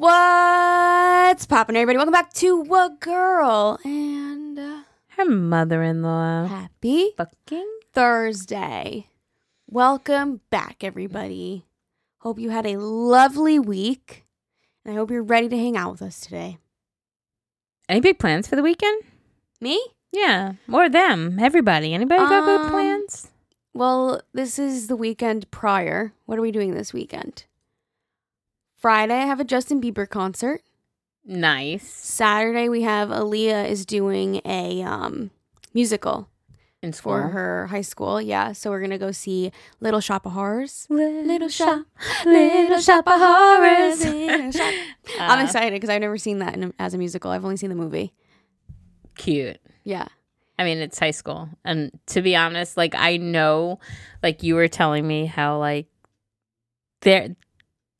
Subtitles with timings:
[0.00, 1.98] What's poppin', everybody?
[1.98, 4.78] Welcome back to What Girl and uh,
[5.08, 6.46] Her mother-in-law.
[6.46, 7.70] happy Fucking.
[7.92, 9.08] Thursday.
[9.68, 11.66] Welcome back, everybody.
[12.20, 14.24] Hope you had a lovely week,
[14.86, 16.56] and I hope you're ready to hang out with us today.
[17.86, 19.02] Any big plans for the weekend?
[19.60, 19.78] Me?
[20.12, 21.38] Yeah, or them.
[21.38, 21.92] Everybody.
[21.92, 23.28] Anybody got Um, big plans?
[23.74, 26.14] Well, this is the weekend prior.
[26.24, 27.44] What are we doing this weekend?
[28.80, 30.62] Friday, I have a Justin Bieber concert.
[31.24, 31.86] Nice.
[31.86, 35.30] Saturday, we have Aaliyah is doing a um,
[35.74, 36.28] musical.
[36.82, 37.12] In school.
[37.12, 38.22] for her high school.
[38.22, 40.86] Yeah, so we're gonna go see Little Shop of Horrors.
[40.88, 41.82] Little shop,
[42.24, 44.00] little shop of horrors.
[44.56, 44.74] Shop.
[45.20, 47.32] I'm Uh, excited because I've never seen that in a, as a musical.
[47.32, 48.14] I've only seen the movie.
[49.14, 49.58] Cute.
[49.84, 50.06] Yeah,
[50.58, 51.50] I mean, it's high school.
[51.66, 53.78] And to be honest, like I know
[54.22, 55.86] like you were telling me how like
[57.02, 57.36] they're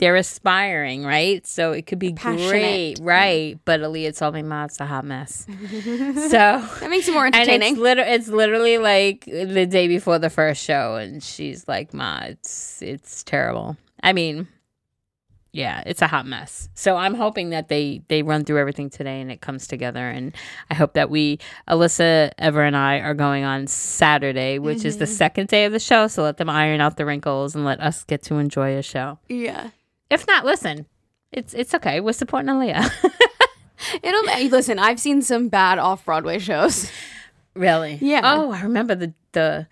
[0.01, 1.47] they're aspiring, right?
[1.47, 3.57] So it could be great, right?
[3.65, 5.47] But Aaliyah told me, Ma, it's a hot mess.
[5.71, 6.39] So
[6.81, 10.63] that makes it more and it's liter- it's literally like the day before the first
[10.65, 14.49] show, and she's like, "Ma, it's it's terrible." I mean,
[15.53, 16.69] yeah, it's a hot mess.
[16.75, 20.33] So I'm hoping that they they run through everything today and it comes together, and
[20.71, 25.05] I hope that we, Alyssa, Ever, and I are going on Saturday, which is the
[25.07, 25.15] Mm-hmm.
[25.15, 26.07] second day of the show.
[26.07, 29.19] So let them iron out the wrinkles and let us get to enjoy a show.
[29.29, 29.71] yeah,
[30.11, 30.87] If not, listen,
[31.33, 32.01] it's it's okay.
[32.01, 32.91] We're supporting Aaliyah.
[34.03, 34.49] it'll.
[34.51, 36.91] Listen, I've seen some bad off Broadway shows.
[37.55, 37.99] really?
[38.01, 38.21] Yeah.
[38.25, 39.67] Oh, I remember the the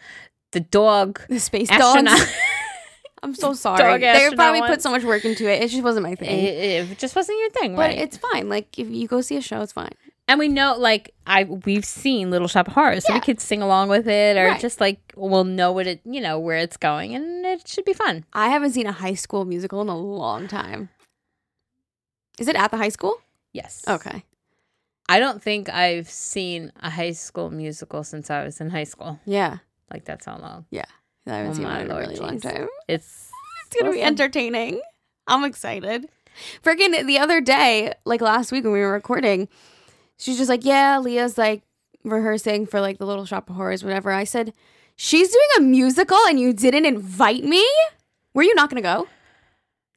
[0.53, 2.19] the dog The space astronaut.
[2.19, 2.33] dogs.
[3.23, 3.79] I'm so sorry.
[3.79, 4.71] Dog They probably ones.
[4.77, 5.61] put so much work into it.
[5.63, 6.39] It just wasn't my thing.
[6.39, 7.99] it just wasn't your thing, but right?
[7.99, 8.49] it's fine.
[8.49, 9.91] Like if you go see a show, it's fine.
[10.29, 13.63] And we know, like, I we've seen Little Shop of Horrors, so we could sing
[13.63, 14.61] along with it, or Right.
[14.61, 17.93] just like we'll know what it, you know, where it's going, and it should be
[17.95, 18.25] fun.
[18.33, 20.91] I haven't seen a high school musical in a long time.
[22.39, 23.21] Is it at the high school?
[23.53, 23.83] Yes.
[23.89, 24.25] Okay.
[25.09, 29.19] I don't think I've seen a high school musical since I was in high school.
[29.25, 29.59] Yeah.
[29.91, 30.67] Like that's how long.
[30.71, 30.85] Yeah.
[31.27, 32.69] I haven't Oh seen one in a really long time.
[32.87, 33.31] It's
[33.67, 34.81] It's gonna be entertaining.
[35.27, 36.09] I'm excited.
[36.63, 39.49] Freaking the other day, like last week when we were recording,
[40.19, 41.63] she's just like, "Yeah, Leah's like
[42.05, 44.53] rehearsing for like the Little Shop of Horrors, whatever." I said,
[44.97, 47.65] "She's doing a musical and you didn't invite me.
[48.35, 49.09] Were you not gonna go?"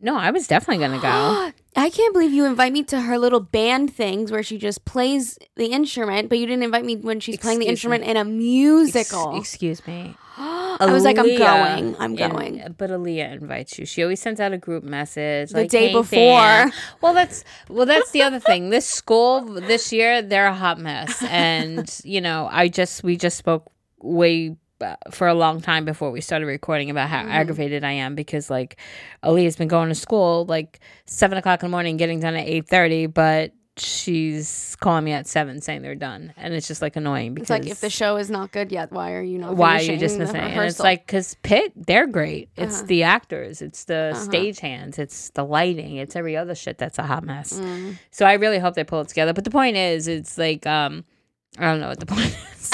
[0.02, 1.52] No, I was definitely gonna go.
[1.76, 5.38] I can't believe you invite me to her little band things where she just plays
[5.56, 8.26] the instrument, but you didn't invite me when she's playing the Excuse instrument in a
[8.26, 9.36] musical.
[9.38, 10.16] Ex- excuse me.
[10.38, 11.96] I was like, I'm going.
[12.00, 12.76] I'm in- going.
[12.78, 13.86] but Aaliyah invites you.
[13.86, 17.44] She always sends out a group message The like, day "Hey, before." fam." Well, that's
[17.70, 18.70] well, that's the other thing.
[18.70, 23.38] This school this year, they're a hot mess, and you know, I just we just
[23.38, 24.56] spoke way.
[24.82, 27.30] Uh, For a long time before we started recording about how Mhm.
[27.32, 28.78] aggravated I am because like
[29.24, 32.68] Aaliyah's been going to school like seven o'clock in the morning, getting done at eight
[32.68, 37.34] thirty, but she's calling me at seven saying they're done, and it's just like annoying
[37.34, 39.56] because It's like if the show is not good yet, why are you not?
[39.56, 40.52] why are you dismissing it?
[40.52, 42.50] And it's like because Pitt, they're great.
[42.58, 42.86] It's Uh-huh.
[42.88, 44.22] the actors, it's the Uh-huh.
[44.22, 47.60] stage hands, it's the lighting, it's every other shit that's a hot mess.
[47.60, 47.98] Mm.
[48.12, 49.34] So I really hope they pull it together.
[49.34, 51.06] But the point is, it's like um,
[51.58, 52.72] I don't know what the point is.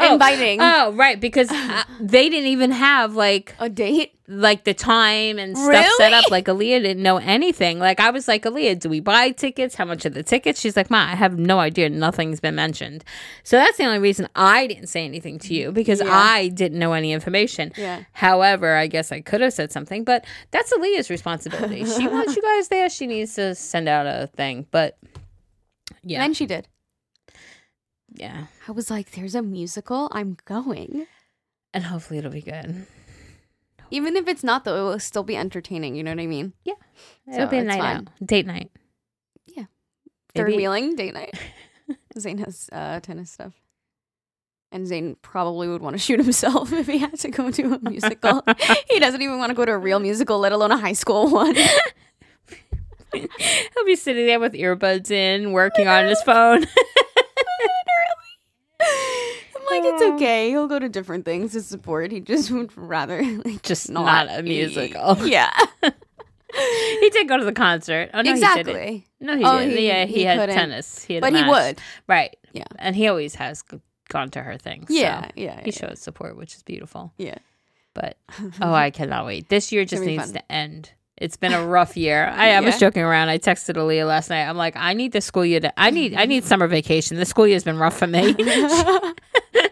[0.00, 4.12] Oh, inviting Oh, right, because uh, they didn't even have like a date.
[4.28, 6.30] like the time and stuff set up.
[6.30, 7.78] Like Aaliyah didn't know anything.
[7.78, 9.74] Like I was like, Aaliyah, do we buy tickets?
[9.74, 10.58] How much are the tickets?
[10.60, 11.90] She's like, Ma, I have no idea.
[11.90, 13.04] Nothing's been mentioned.
[13.44, 16.10] So that's the only reason I didn't say anything to you because Yeah.
[16.10, 17.72] I didn't know any information.
[17.76, 18.04] Yeah.
[18.12, 21.84] However, I guess I could have said something, but that's Aaliyah's responsibility.
[21.84, 22.88] she wants you guys there.
[22.88, 24.66] She needs to send out a thing.
[24.70, 24.98] But
[26.02, 26.66] yeah, And she did.
[28.14, 30.08] Yeah, I was like, "There's a musical.
[30.12, 31.06] I'm going."
[31.74, 32.86] and hopefully it'll be good.
[33.90, 35.94] Even if it's not, though, it will still be entertaining.
[35.96, 36.52] You know what I mean?
[36.64, 36.74] Yeah.
[37.26, 37.96] It'll So be a night fine.
[37.96, 38.70] out, date night.
[39.46, 39.64] Yeah.
[40.34, 41.34] Third Maybe- wheeling date night.
[42.18, 43.52] Zane has uh, tennis stuff,
[44.70, 47.78] and Zane probably would want to shoot himself if he had to go to a
[47.90, 48.42] musical.
[48.90, 51.28] he doesn't even want to go to a real musical, let alone a high school
[51.30, 51.54] one.
[53.14, 56.64] He'll be sitting there with earbuds in, working on his phone.
[59.72, 60.14] Like, it's oh.
[60.14, 60.50] okay.
[60.50, 62.10] He'll go to different things to support.
[62.12, 65.16] He just would rather like Just not, not, a musical.
[65.26, 65.52] Yeah,
[65.82, 68.10] he did go to the concert.
[68.14, 68.58] Oh no, he didn't.
[68.58, 69.06] exactly.
[69.20, 69.76] No, he Oh, didn't.
[69.78, 70.54] he- yeah, he, he had couldn't.
[70.54, 71.02] tennis.
[71.04, 71.78] He had But he would.
[72.08, 72.36] Right.
[72.52, 72.64] Yeah.
[72.78, 73.64] And he always has
[74.08, 74.88] gone to her things.
[74.88, 75.88] so Yeah, yeah, He yeah.
[75.88, 77.12] shows support, which is beautiful.
[77.16, 77.38] Yeah.
[77.94, 78.16] But
[78.60, 79.48] oh, I cannot wait.
[79.48, 80.32] This year just needs fun.
[80.34, 80.92] to end.
[81.22, 82.26] It's been a rough year.
[82.26, 83.28] I, I was joking around.
[83.28, 84.42] I texted Aaliyah last night.
[84.42, 85.80] I'm like, I need the school year to.
[85.80, 86.14] I need.
[86.14, 87.16] I need summer vacation.
[87.16, 88.34] The school year's been rough for me.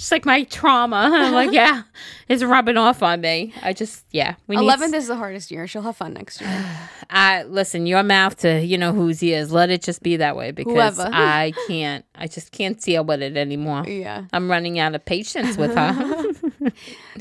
[0.00, 1.10] She's like my trauma.
[1.12, 1.82] I'm like, yeah,
[2.26, 3.52] it's rubbing off on me.
[3.62, 4.36] I just, yeah.
[4.46, 5.66] We need Eleventh is the hardest year.
[5.66, 6.66] She'll have fun next year.
[7.10, 9.52] I listen, your mouth to you know whose he is.
[9.52, 11.02] Let it just be that way because Whoever.
[11.12, 12.06] I can't.
[12.14, 13.84] I just can't deal with it anymore.
[13.86, 14.24] yeah.
[14.32, 16.24] I'm running out of patience with her.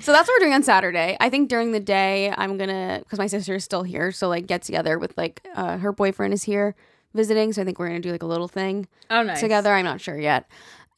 [0.01, 1.17] So that's what we're doing on Saturday.
[1.19, 4.47] I think during the day I'm gonna because my sister is still here, so like
[4.47, 6.75] get together with like uh, her boyfriend is here
[7.13, 9.39] visiting, so I think we're gonna do like a little thing oh, nice.
[9.39, 9.73] together.
[9.73, 10.47] I'm not sure yet.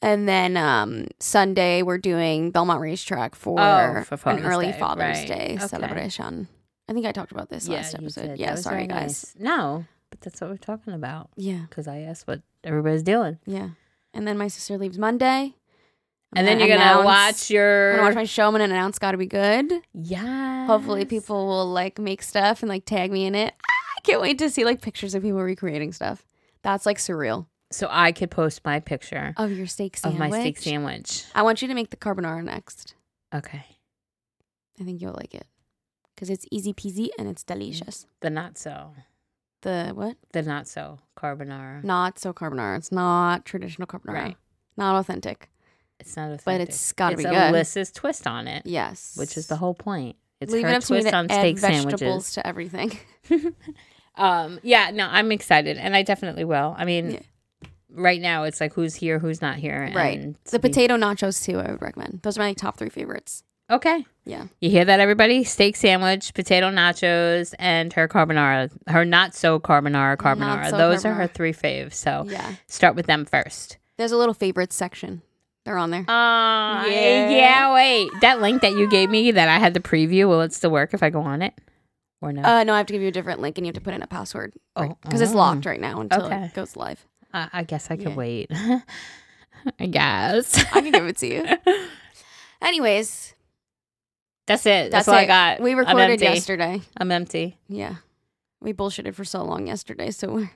[0.02, 5.18] And then um, Sunday we're doing Belmont Racetrack for, Oh, for an early Day, Father's
[5.20, 5.28] right.
[5.28, 5.66] Day Okay.
[5.68, 6.48] celebration.
[6.88, 8.26] I think I talked about this Yeah, last episode.
[8.26, 8.38] did.
[8.40, 9.34] Yeah, sorry guys.
[9.34, 9.34] nice.
[9.38, 11.30] No, but that's what we're talking about.
[11.36, 13.70] Yeah, Because I asked what everybody's doing, yeah.
[14.12, 15.54] And then my sister leaves Monday.
[16.34, 17.90] And then you're gonna watch your.
[17.92, 18.46] I'm gonna watch my show.
[18.46, 20.66] I'm gonna announce "Gotta Be Good." yeah.
[20.66, 23.52] Hopefully, people will like make stuff and like tag me in it.
[23.62, 26.24] Ah, I can't wait to see like pictures of people recreating stuff.
[26.62, 27.46] That's like surreal.
[27.72, 30.14] So I could post my picture Of your steak sandwich.
[30.22, 31.24] of my steak sandwich.
[31.34, 32.94] I want you to make the carbonara next.
[33.34, 33.64] Okay.
[34.80, 35.46] I think you'll like it
[36.14, 38.06] because it's easy peasy and it's delicious.
[38.20, 38.92] The not so.
[39.62, 40.16] The what?
[40.32, 41.82] The not so carbonara.
[41.84, 42.78] Not so carbonara.
[42.78, 44.12] It's not traditional carbonara.
[44.14, 44.36] Right.
[44.76, 45.48] Not authentic.
[46.00, 46.44] It's not authentic.
[46.44, 47.54] But it's gotta it's be good.
[47.54, 49.14] Alyssa's twist on it, Yes.
[49.16, 50.16] which is the whole point.
[50.40, 52.34] It's Leave her it up to me twist to on steak vegetables sandwiches.
[52.34, 52.98] to everything.
[54.14, 56.74] Um, yeah, no, I'm excited, and I definitely will.
[56.76, 57.20] I mean, Yeah.
[57.94, 60.34] Right now it's like who's here, who's not here, Right.
[60.50, 61.58] the potato nachos too.
[61.58, 62.20] I would recommend.
[62.22, 63.42] Those are my top three favorites.
[63.70, 64.46] Okay, Yeah.
[64.60, 65.44] you hear that, everybody?
[65.44, 68.70] Steak sandwich, potato nachos, and her carbonara.
[68.88, 70.68] Her not so carbonara, carbonara.
[70.70, 71.94] so Those are her three faves.
[71.94, 72.54] So Yeah.
[72.66, 73.78] start with them first.
[73.96, 75.22] There's a little favorites section.
[75.64, 76.00] They're on there.
[76.08, 77.30] Uh, Yeah.
[77.30, 77.72] yeah.
[77.74, 80.28] Wait, that link that you gave me that I had the preview.
[80.28, 81.54] Will it still work if I go on it,
[82.20, 82.42] or no?
[82.42, 83.94] Uh, no, I have to give you a different link and you have to put
[83.94, 85.36] in a password Oh, because it's oh.
[85.36, 86.44] locked right now until Okay.
[86.46, 87.06] it goes live.
[87.32, 88.14] I, I guess I could Yeah.
[88.16, 88.50] wait.
[89.78, 90.58] I guess.
[90.72, 91.44] I can give it to you.
[92.62, 93.34] Anyways,
[94.46, 94.90] That's it.
[94.90, 95.18] That's, that's, all it.
[95.18, 95.60] I got.
[95.60, 96.80] We I'm recorded yesterday.
[96.96, 97.58] I'm empty.
[97.68, 97.96] Yeah,
[98.60, 100.50] we bullshitted for so long yesterday, so we're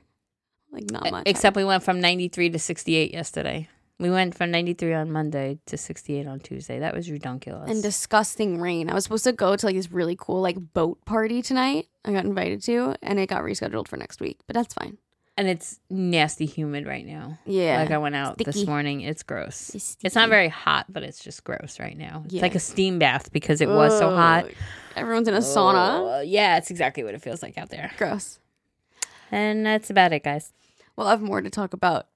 [0.72, 1.24] like not much.
[1.26, 3.68] Except we went from 93 to 68 yesterday.
[3.98, 6.80] We went from 93 on Monday to 68 on Tuesday.
[6.80, 7.70] That was ridiculous.
[7.70, 8.90] and disgusting rain.
[8.90, 11.86] I was supposed to go to like this really cool like boat party tonight.
[12.04, 14.38] I got invited to, and it got rescheduled for next week.
[14.46, 14.98] But that's fine.
[15.38, 17.38] And it's nasty humid right now.
[17.44, 19.02] Yeah, Like I went out this morning.
[19.02, 19.74] It's gross.
[19.74, 22.22] It's It's not very hot, but it's just gross right now.
[22.24, 22.42] It's Yeah.
[22.42, 24.46] like a steam bath because it was so hot.
[24.96, 25.98] Everyone's in a sauna.
[26.00, 27.90] Oh, yeah, it's exactly what it feels like out there.
[27.98, 28.38] Gross.
[29.30, 30.52] And that's about it, guys.
[30.96, 32.06] We'll have more to talk about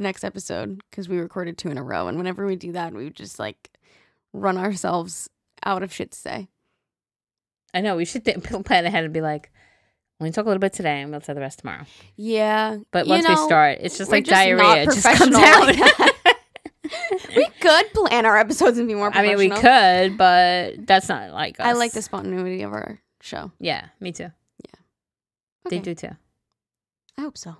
[0.00, 3.10] next episode because we recorded two in a row, and whenever we do that, we
[3.10, 3.70] just like
[4.32, 5.30] run ourselves
[5.64, 6.48] out of shit to say.
[7.72, 9.52] I know we should th- plan ahead and be like,
[10.20, 11.84] we'll talk a little bit today and we'll say the rest tomorrow.
[12.16, 14.82] Yeah, But you once we start, it's just like just diarrhea.
[14.82, 15.66] It just comes out.
[15.66, 16.36] like
[17.36, 21.32] we could plan our episodes and be more I mean, we could, but that's not
[21.32, 21.66] like us.
[21.66, 23.52] I like the spontaneity of our show.
[23.58, 24.30] Yeah, me too.
[24.64, 24.80] Yeah.
[25.70, 26.10] They do too.
[27.18, 27.56] I hope so.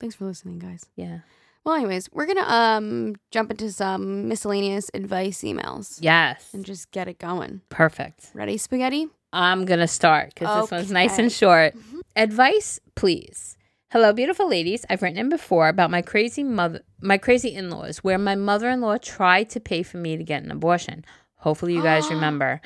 [0.00, 0.86] Thanks for listening, guys.
[0.96, 1.20] Yeah.
[1.64, 6.52] Well, anyways, we're gonna um jump into some miscellaneous advice emails Yes.
[6.52, 7.60] and just get it going.
[7.68, 8.30] Perfect.
[8.34, 9.08] Ready, spaghetti?
[9.32, 11.34] I'm going to start because this one's nice and Okay.
[11.34, 11.74] short.
[11.74, 12.00] Mhm.
[12.16, 13.56] Advice, please.
[13.90, 14.84] Hello, beautiful ladies.
[14.88, 19.50] I've written in before about my crazy mother, my crazy in-laws, where my mother-in-law tried
[19.50, 21.04] to pay for me to get an abortion.
[21.36, 22.60] Hopefully, you guys remember.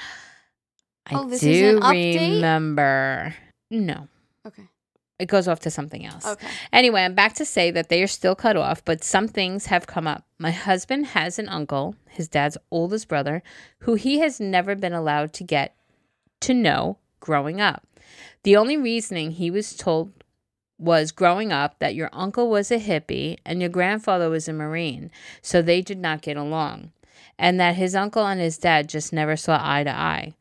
[1.09, 2.35] I Oh, this do is an update?
[2.37, 3.35] remember.
[3.71, 4.09] No,
[4.47, 4.64] Okay.
[5.19, 6.25] it goes off to something else.
[6.26, 6.47] Okay.
[6.73, 9.87] Anyway, I'm back to say that they are still cut off, but some things have
[9.87, 10.25] come up.
[10.38, 13.43] My husband has an uncle, his dad's oldest brother,
[13.81, 15.75] who he has never been allowed to get
[16.40, 17.87] to know growing up.
[18.43, 20.12] The only reasoning he was told
[20.78, 25.11] was growing up that your uncle was a hippie and your grandfather was a Marine,
[25.43, 26.93] so they did not get along,
[27.38, 30.35] and that his uncle and his dad just never saw eye to eye.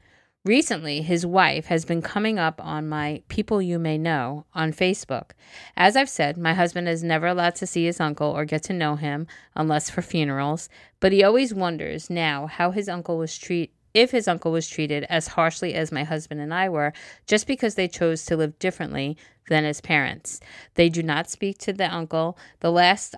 [0.46, 5.32] Recently, his wife has been coming up on my People You May Know on Facebook.
[5.76, 8.74] As I've said, my husband is never allowed to see his uncle or get to
[8.74, 9.26] know him
[9.56, 14.28] unless for funerals, but he always wonders now how his uncle was treat if his
[14.28, 16.94] uncle was treated as harshly as my husband and I were
[17.26, 20.40] just because they chose to live differently than his parents.
[20.76, 22.38] They do not speak to the uncle.
[22.60, 23.16] The last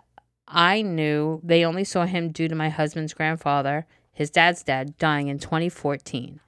[0.47, 5.27] I knew, they only saw him due to my husband's grandfather, his dad's dad, dying
[5.27, 6.39] in 2014.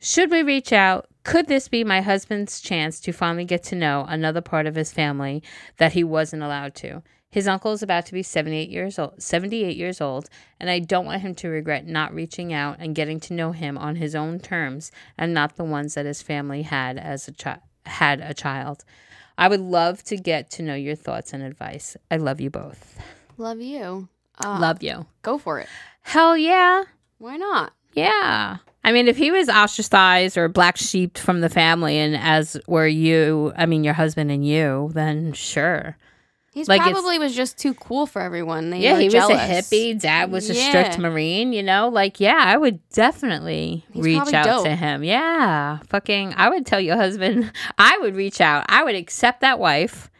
[0.00, 1.06] Should we reach out?
[1.22, 4.92] Could this be my husband's chance to finally get to know another part of his
[4.92, 5.42] family
[5.76, 7.02] that he wasn't allowed to?
[7.34, 10.28] His uncle is about to be 78 years old, 78 years old,
[10.60, 13.76] and I don't want him to regret not reaching out and getting to know him
[13.76, 17.58] on his own terms and not the ones that his family had as a child
[17.86, 18.84] had a child.
[19.36, 21.96] I would love to get to know your thoughts and advice.
[22.08, 23.00] I love you both.
[23.36, 24.08] Love you.
[24.38, 25.04] Uh, Love you.
[25.22, 25.66] Go for it.
[26.02, 26.84] Hell yeah.
[27.18, 27.72] Why not?
[27.94, 28.58] Yeah.
[28.84, 32.86] I mean, if he was ostracized or black sheeped from the family, and as were
[32.86, 35.96] you, I mean, your husband and you, then sure.
[36.54, 38.70] He's Like, probably was just too cool for everyone.
[38.70, 39.30] They yeah, he jealous.
[39.36, 40.00] was a hippie.
[40.00, 41.88] Dad was a strict Marine, you know?
[41.88, 44.64] Like, yeah, I would definitely He's reach out dope.
[44.64, 45.02] to him.
[45.02, 45.78] Yeah.
[45.88, 48.66] Fucking, I would tell your husband, I would reach out.
[48.68, 50.10] I would accept that wife,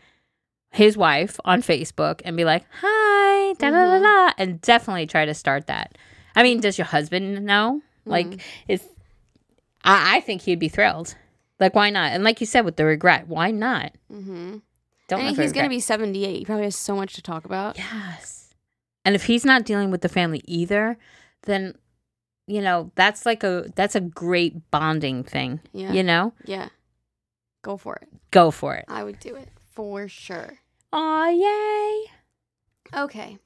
[0.73, 4.03] his wife, on Facebook and be like, hi, da da da Mhm.
[4.03, 5.97] da, and definitely try to start that.
[6.35, 7.81] I mean, does your husband know?
[8.07, 8.41] Like, Mhm.
[8.67, 8.85] it's,
[9.85, 11.14] I, I think he'd be thrilled.
[11.61, 12.11] Like, why not?
[12.11, 13.93] And like you said, with the regret, why not?
[14.12, 14.57] Mm-hmm.
[15.08, 16.38] Don't And he's going to be 78.
[16.38, 17.76] He probably has so much to talk about.
[17.76, 18.54] Yes.
[19.04, 20.96] And if he's not dealing with the family either,
[21.42, 21.75] then
[22.46, 25.61] you know, that's like a that's a great bonding thing.
[25.73, 25.92] Yeah.
[25.92, 26.32] You know?
[26.44, 26.68] Yeah.
[27.62, 28.08] Go for it.
[28.30, 28.84] Go for it.
[28.88, 30.58] I would do it for sure.
[30.92, 32.11] Aw, yay.
[32.94, 33.38] Okay.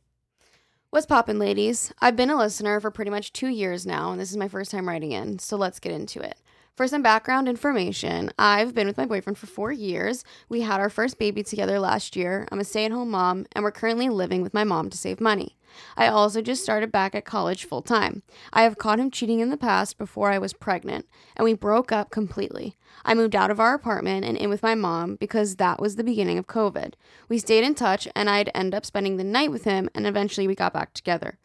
[0.91, 1.93] What's poppin', ladies?
[2.01, 4.71] I've been a listener for pretty much two years now, and this is my first
[4.71, 6.39] time writing in, so let's get into it.
[6.79, 10.23] For some background information, I've been with my boyfriend for four years.
[10.49, 12.47] We had our first baby together last year.
[12.53, 15.21] I'm a stay at home mom, and we're currently living with my mom to save
[15.21, 15.57] money.
[15.97, 18.23] I also just started back at college full time.
[18.53, 21.07] I have caught him cheating in the past before I was pregnant,
[21.37, 22.77] and we broke up completely.
[23.05, 26.05] I moved out of our apartment and in with my mom because that was the
[26.05, 26.95] beginning of COVID.
[27.29, 30.47] We stayed in touch, and I'd end up spending the night with him, and eventually
[30.47, 31.39] we got back together.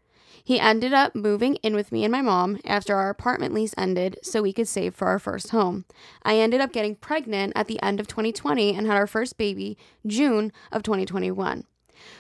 [0.46, 4.20] He ended up moving in with me and my mom after our apartment lease ended
[4.22, 5.86] so we could save for our first home.
[6.24, 9.78] I ended up getting pregnant at the end of 2020 and had our first baby
[10.06, 11.64] June of 2021.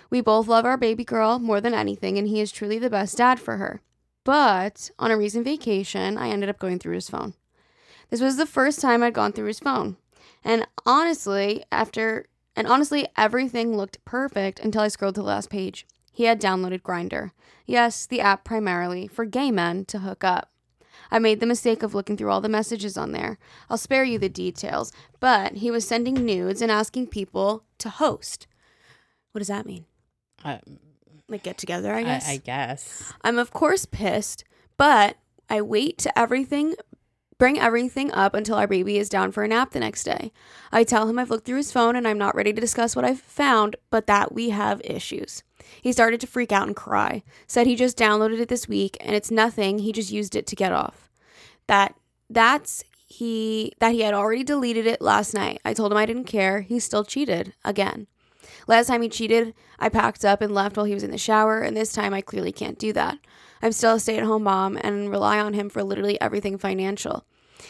[0.09, 3.17] We both love our baby girl more than anything, and he is truly the best
[3.17, 3.81] dad for her.
[4.23, 7.33] But on a recent vacation, I ended up going through his phone.
[8.09, 9.97] This was the first time I'd gone through his phone.
[10.43, 15.87] And honestly, after and honestly, everything looked perfect until I scrolled to the last page.
[16.13, 17.31] He had downloaded Grindr.
[17.65, 20.51] Yes, the app primarily for gay men to hook up.
[21.11, 23.37] I made the mistake of looking through all the messages on there.
[23.69, 28.47] I'll spare you the details, but he was sending nudes and asking people to host.
[29.31, 29.85] What does that mean?
[30.45, 30.59] I,
[31.27, 32.29] Like get together, I I, guess.
[32.29, 33.13] I guess.
[33.21, 34.43] I'm of course pissed,
[34.77, 35.17] but
[35.49, 36.75] I wait to everything
[37.43, 40.31] bring everything up until our baby is down for a nap the next day.
[40.71, 43.03] I tell him I've looked through his phone and I'm not ready to discuss what
[43.03, 45.43] I've found, but that we have issues.
[45.81, 47.21] He started to freak out and cry.
[47.45, 50.55] Said he just downloaded it this week and it's nothing, he just used it to
[50.55, 51.09] get off.
[51.67, 51.95] That
[52.29, 55.59] that's he that he had already deleted it last night.
[55.65, 56.61] I told him I didn't care.
[56.61, 58.07] He still cheated again.
[58.67, 61.59] Last time he cheated, I packed up and left while he was in the shower,
[61.59, 63.17] and this time I clearly can't do that.
[63.61, 67.25] I'm still a stay at home mom and rely on him for literally everything financial.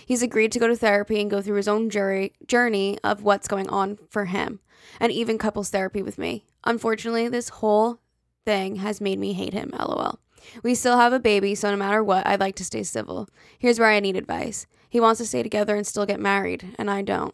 [0.06, 3.70] He's agreed to go to therapy and go through his own journey of what's going
[3.70, 4.60] on for him,
[5.00, 6.46] and even couples therapy with me.
[6.64, 8.00] Unfortunately, this whole
[8.46, 10.20] thing has made me hate him, lol.
[10.62, 13.30] We still have a baby, so no matter what, I'd like to stay civil.
[13.58, 14.66] Here's where I need advice.
[14.90, 17.34] He wants to stay together and still get married, and I don't.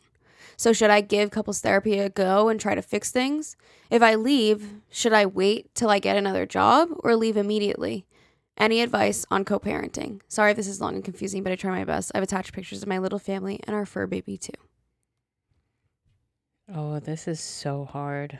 [0.55, 3.55] So, should I give couples therapy a go and try to fix things?
[3.89, 8.05] If I leave, should I wait till I get another job or leave immediately?
[8.59, 10.19] Any advice on co parenting?
[10.27, 12.11] Sorry if this is long and confusing, but I try my best.
[12.13, 14.51] I've attached pictures of my little family and our fur baby too.
[16.73, 18.39] Oh, this is so hard.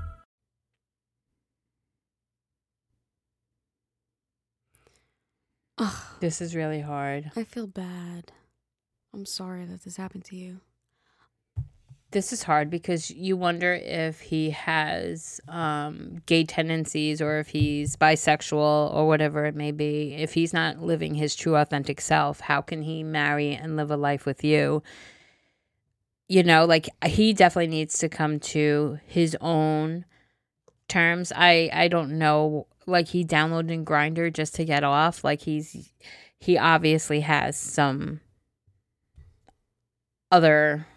[5.81, 7.31] Ugh, This is really hard.
[7.35, 8.31] I feel bad.
[9.15, 10.61] I'm sorry that this happened to you.
[12.11, 17.95] This is hard because you wonder if he has um, gay tendencies or if he's
[17.95, 20.13] bisexual or whatever it may be.
[20.13, 23.97] If he's not living his true, authentic self, how can he marry and live a
[23.97, 24.83] life with you?
[26.27, 30.05] You know, like he definitely needs to come to his own
[30.87, 31.31] terms.
[31.35, 32.67] I I don't know.
[32.87, 35.23] Like he downloaded Grindr just to get off.
[35.23, 35.91] Like he's
[36.39, 38.19] he obviously has some
[40.31, 40.87] other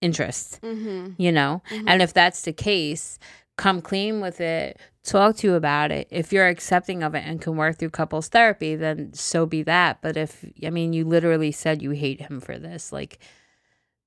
[0.00, 1.20] interests Mm-hmm.
[1.22, 1.84] you know Mhm.
[1.86, 3.18] and if that's the case
[3.56, 7.40] come clean with it talk to you about it if you're accepting of it and
[7.40, 11.52] can work through couples therapy then so be that but if i mean you literally
[11.52, 13.18] said you hate him for this like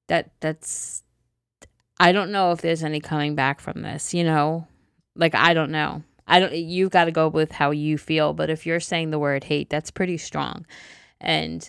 [0.08, 1.04] that that's
[2.00, 4.68] I don't know if there's any coming back from this, you know?
[5.16, 6.04] Like I don't know.
[6.28, 9.20] I don't you've got to go with how you feel, but if you're saying the
[9.20, 10.66] word hate, that's pretty strong.
[11.20, 11.68] And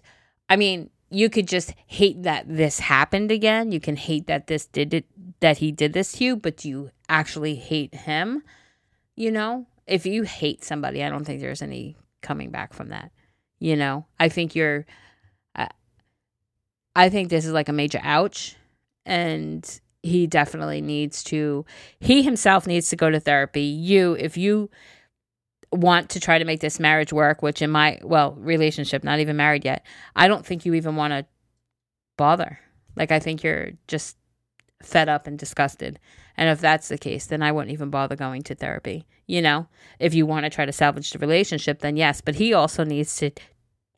[0.48, 3.72] I mean, you could just hate that this happened again.
[3.72, 5.06] You can hate that this did it
[5.40, 8.42] that he did this to you, but you actually hate him,
[9.14, 9.66] you know?
[9.86, 13.12] If you hate somebody, I don't think there's any coming back from that.
[13.58, 14.06] You know?
[14.18, 14.86] I think you're
[15.54, 15.68] I,
[16.96, 18.56] I think this is like a major ouch
[19.04, 21.64] and he definitely needs to
[21.98, 23.62] he himself needs to go to therapy.
[23.62, 24.70] You if you
[25.72, 29.36] want to try to make this marriage work which in my well relationship not even
[29.36, 29.84] married yet
[30.14, 31.26] i don't think you even want to
[32.16, 32.60] bother.
[32.94, 34.16] Like i think you're just
[34.82, 35.98] fed up and disgusted.
[36.36, 39.66] And if that's the case then i wouldn't even bother going to therapy you know?
[39.98, 43.16] If you want to try to salvage the relationship then yes but he also needs
[43.16, 43.30] to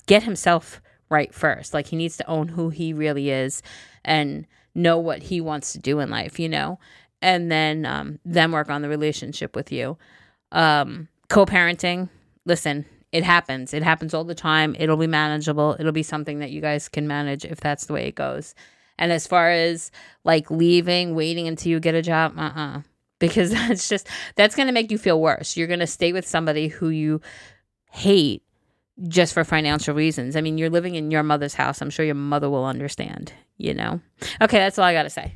[0.07, 1.75] get himself right first.
[1.75, 3.63] Like he needs to own who he really is
[4.05, 6.79] and know what he wants to do in life, you know,
[7.21, 9.99] and then um, then work on the relationship with you.
[10.53, 12.09] Um, co-parenting,
[12.45, 13.73] listen, it happens.
[13.73, 14.77] It happens all the time.
[14.79, 15.77] It'll be manageable.
[15.79, 18.55] It'll be something that you guys can manage if that's the way it goes.
[18.99, 19.91] And as far as
[20.25, 22.79] like leaving, waiting until you get a job, uh uh-uh.
[22.79, 22.81] uh
[23.19, 25.57] Because that's just, that's going to make you feel worse.
[25.57, 27.21] You're going to stay with somebody who you
[27.91, 28.43] hate
[29.09, 30.37] just for financial reasons.
[30.37, 31.81] I mean, you're living in your mother's house.
[31.81, 34.01] I'm sure your mother will understand, you know.
[34.41, 35.33] Okay, that's all I got to say.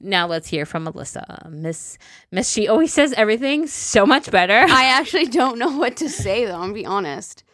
[0.00, 1.48] Now let's hear from Melissa.
[1.50, 1.98] Miss
[2.32, 4.54] Miss she always says everything so much better.
[4.68, 7.44] I actually don't know what to say though, I'm be honest.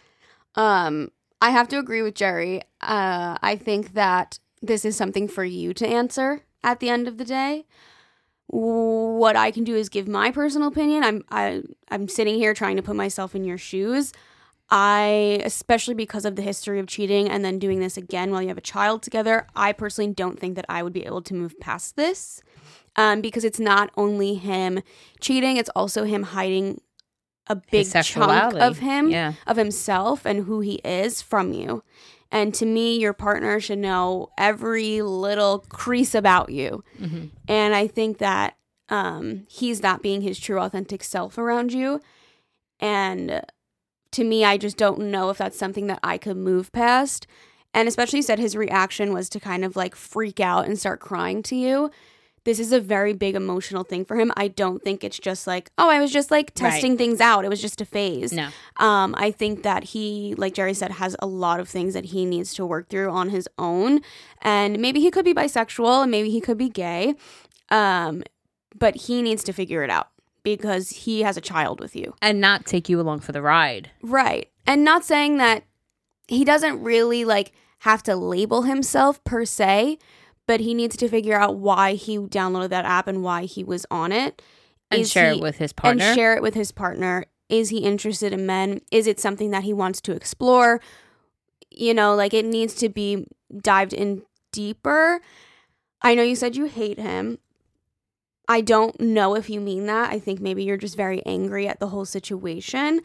[0.54, 1.10] Um,
[1.42, 2.62] I have to agree with Jerry.
[2.80, 7.18] Uh, I think that this is something for you to answer at the end of
[7.18, 7.66] the day.
[8.46, 11.02] What I can do is give my personal opinion.
[11.02, 14.12] I'm I, I'm sitting here trying to put myself in your shoes.
[14.68, 18.48] I, especially because of the history of cheating and then doing this again while you
[18.48, 21.58] have a child together, I personally don't think that I would be able to move
[21.60, 22.42] past this
[22.96, 24.82] um, because it's not only him
[25.20, 26.80] cheating, it's also him hiding
[27.46, 29.34] a big chunk of him, yeah.
[29.46, 31.84] of himself and who he is from you.
[32.32, 36.82] And to me, your partner should know every little crease about you.
[37.00, 37.26] Mm-hmm.
[37.46, 38.56] And I think that
[38.88, 42.00] um, he's not being his true, authentic self around you.
[42.80, 43.42] And
[44.16, 47.26] to me, I just don't know if that's something that I could move past.
[47.72, 51.42] And especially said his reaction was to kind of like freak out and start crying
[51.44, 51.90] to you.
[52.44, 54.30] This is a very big emotional thing for him.
[54.36, 56.98] I don't think it's just like, oh, I was just like testing Right.
[56.98, 57.44] things out.
[57.44, 58.32] It was just a phase.
[58.32, 58.48] No.
[58.76, 62.24] Um, I think that he, like Jerry said, has a lot of things that he
[62.24, 64.00] needs to work through on his own.
[64.42, 67.14] And maybe he could be bisexual and maybe he could be gay.
[67.70, 68.22] Um,
[68.78, 70.08] but he needs to figure it out
[70.46, 72.14] because he has a child with you.
[72.22, 73.90] and not take you along for the ride.
[74.00, 74.48] Right.
[74.64, 75.64] And not saying that
[76.28, 79.98] he doesn't really like have to label himself per se,
[80.46, 83.84] but he needs to figure out why he downloaded that app and why he was
[83.90, 84.40] on it.
[84.92, 86.04] And Is share he- it with his partner.
[86.04, 87.24] And share it with his partner.
[87.48, 88.80] Is he interested in men?
[88.92, 90.80] Is it something that he wants to explore?
[91.72, 93.26] You know, like it needs to be
[93.60, 95.20] dived in deeper.
[96.02, 97.38] I know you said you hate him.
[98.48, 100.10] I don't know if you mean that.
[100.10, 103.00] I think maybe you're just very angry at the whole situation.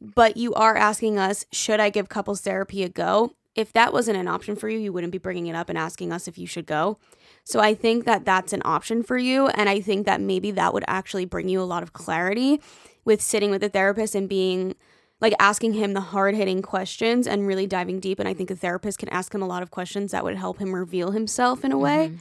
[0.00, 3.34] But you are asking us, should I give couples therapy a go?
[3.54, 6.12] If that wasn't an option for you, you wouldn't be bringing it up and asking
[6.12, 6.98] us if you should go.
[7.44, 9.46] So I think that that's an option for you.
[9.48, 12.60] And I think that maybe that would actually bring you a lot of clarity
[13.04, 14.74] with sitting with a therapist and being
[15.20, 18.18] like asking him the hard hitting questions and really diving deep.
[18.18, 20.58] And I think a therapist can ask him a lot of questions that would help
[20.58, 22.08] him reveal himself in a way.
[22.08, 22.16] Mm-hmm.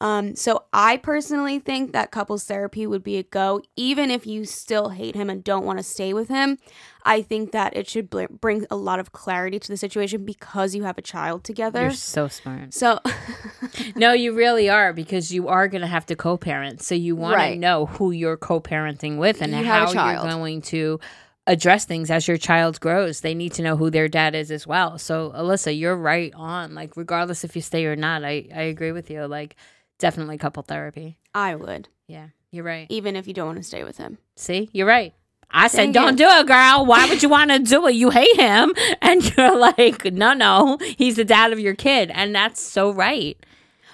[0.00, 4.44] Um, so I personally think that couples therapy would be a go, even if you
[4.44, 6.58] still hate him and don't want to stay with him.
[7.04, 10.74] I think that it should bl- bring a lot of clarity to the situation because
[10.74, 11.80] you have a child together.
[11.82, 12.74] You're so smart.
[12.74, 13.00] so,
[13.96, 16.82] No, you really are because you are going to have to co-parent.
[16.82, 17.54] So you want Right.
[17.54, 21.00] to know who you're co-parenting with and You how you're going to
[21.46, 23.20] address things as your child grows.
[23.20, 24.98] They need to know who their dad is as well.
[24.98, 26.74] So Alyssa, you're right on.
[26.74, 29.26] Like regardless if you stay or not, I I agree with you.
[29.26, 29.56] Like
[29.98, 31.18] definitely couple therapy.
[31.34, 32.86] I would, Yeah, you're right.
[32.90, 34.18] even if you don't want to stay with him.
[34.36, 35.14] See, you're right.
[35.50, 36.18] I said, Dang don't it.
[36.18, 36.84] do it, girl.
[36.84, 37.92] Why would you want to do it?
[37.94, 38.74] You hate him.
[39.00, 42.10] And you're like, no, no, he's the dad of your kid.
[42.12, 43.38] And that's so right.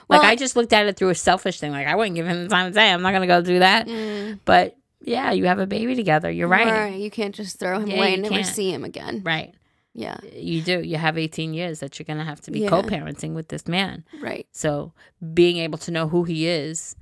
[0.09, 1.71] Like, I just looked at it through a selfish thing.
[1.71, 2.91] Like, I wouldn't give him the time of day.
[2.91, 3.87] I'm not going to go do that.
[3.87, 4.41] Mm.
[4.45, 6.31] But yeah, you have a baby together.
[6.31, 6.89] You're right.
[6.95, 9.23] You can't just throw him Yeah, away and never see him again.
[9.25, 9.55] Right.
[9.97, 10.81] Yeah, You do.
[10.81, 12.69] You have 18 years that you're going to have to be Yeah.
[12.69, 14.05] co parenting with this man.
[14.21, 14.47] right.
[14.53, 14.93] So
[15.33, 16.97] being able to know who he is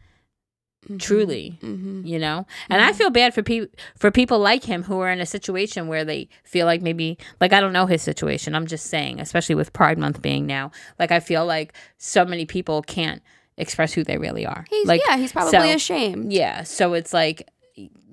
[0.99, 2.05] truly Mm-hmm.
[2.05, 5.21] you know and i feel bad for people for people like him who are in
[5.21, 8.87] a situation where they feel like maybe like i don't know his situation i'm just
[8.87, 13.23] saying especially with pride month being now like i feel like so many people can't
[13.59, 14.65] express who they really are.
[14.71, 16.33] He's like, yeah, he's probably so- ashamed.
[16.33, 16.63] Yeah.
[16.63, 17.47] So it's like,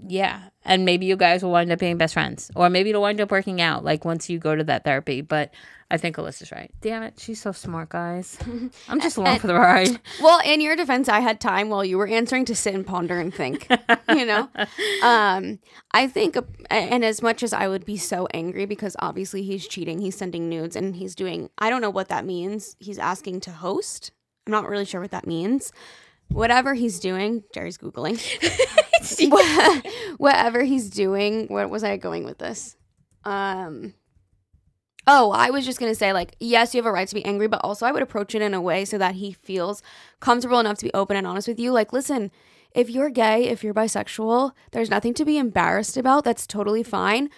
[0.09, 0.49] yeah.
[0.65, 2.51] And maybe you guys will wind up being best friends.
[2.55, 5.21] Or maybe it'll wind up working out, like once you go to that therapy.
[5.21, 5.53] But
[5.91, 6.71] I think Alyssa's right.
[6.81, 7.19] Damn it.
[7.19, 8.37] She's so smart, guys.
[8.89, 9.99] I'm just along for the ride.
[10.21, 13.19] Well, in your defense, I had time while you were answering to sit and ponder
[13.19, 13.67] and think.
[14.09, 14.49] you know,
[15.01, 15.59] um,
[15.91, 16.37] I think,
[16.69, 20.49] and as much as I would be so angry because obviously he's cheating, he's sending
[20.49, 21.49] nudes, and he's doing.
[21.57, 22.75] I don't know what that means.
[22.79, 24.11] He's asking to host.
[24.45, 25.71] I'm not really sure what that means.
[26.29, 28.19] Whatever he's doing, Jerry's googling.
[30.17, 32.75] Whatever he's doing, what was I going with this?
[33.23, 33.93] Um.
[35.07, 37.47] Oh, I was just gonna say, like, yes, you have a right to be angry,
[37.47, 39.81] but also I would approach it in a way so that he feels
[40.19, 41.71] comfortable enough to be open and honest with you.
[41.71, 42.31] Like, listen,
[42.75, 46.23] if you're gay, if you're bisexual, there's nothing to be embarrassed about.
[46.25, 47.29] That's totally fine.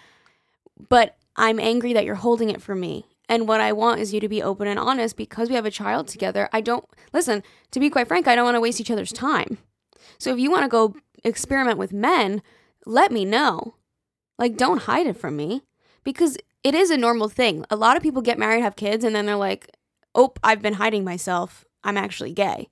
[0.89, 3.05] But I'm angry that you're holding it from me.
[3.31, 5.71] And what I want is you to be open and honest because we have a
[5.71, 6.49] child together.
[6.51, 9.57] I don't, listen, to be quite frank, I don't want to waste each other's time.
[10.17, 12.41] So if you want to go experiment with men,
[12.85, 13.75] let me know.
[14.37, 15.61] Like, don't hide it from me
[16.03, 17.63] because it is a normal thing.
[17.69, 19.69] A lot of people get married, have kids, and then they're like,
[20.13, 21.63] oh, I've been hiding myself.
[21.85, 22.67] I'm actually gay.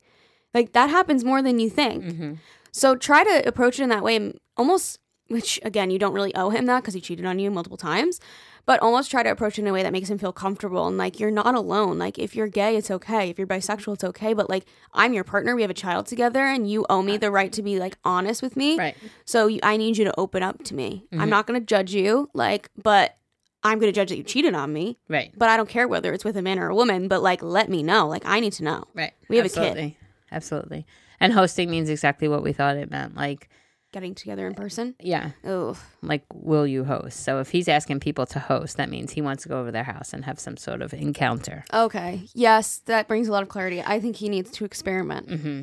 [0.54, 2.04] Like, that happens more than you think.
[2.04, 2.34] Mm-hmm.
[2.74, 6.50] So try to approach it in that way, almost, which again, you don't really owe
[6.50, 8.20] him that because he cheated on you multiple times,
[8.66, 10.98] but almost try to approach it in a way that makes him feel comfortable and
[10.98, 11.98] like you're not alone.
[11.98, 13.30] Like if you're gay, it's okay.
[13.30, 14.34] If you're bisexual, it's okay.
[14.34, 17.32] But like I'm your partner, we have a child together, and you owe me the
[17.32, 18.78] right to be like honest with me.
[18.78, 18.98] Right.
[19.26, 21.06] So you, I need you to open up to me.
[21.12, 21.22] Mm-hmm.
[21.22, 23.18] I'm not going to judge you, like, but
[23.64, 24.98] I'm going to judge that you cheated on me.
[25.08, 25.32] Right.
[25.38, 27.08] But I don't care whether it's with a man or a woman.
[27.08, 28.08] But like, let me know.
[28.08, 28.86] Like, I need to know.
[28.94, 29.14] Right.
[29.28, 29.58] We have a kid.
[29.58, 29.98] Absolutely.
[30.32, 30.86] Absolutely.
[31.20, 33.16] And hosting means exactly what we thought it meant.
[33.16, 33.50] Like,
[33.92, 34.94] Getting together in person.
[35.00, 37.22] yeah, Oh, like, will you host?
[37.22, 39.84] So if he's asking people to host, that means he wants to go over their
[39.84, 41.66] house and have some sort of encounter.
[41.74, 42.28] Okay.
[42.36, 43.82] Yes, that brings a lot of clarity.
[43.84, 45.28] I think he needs to experiment.
[45.28, 45.62] Mm-hmm.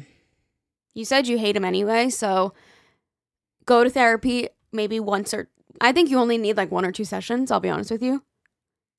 [0.95, 2.53] You said you hate him anyway, so
[3.65, 5.49] go to therapy maybe once or
[5.81, 8.25] I think you only need like one or two sessions, I'll be honest with you.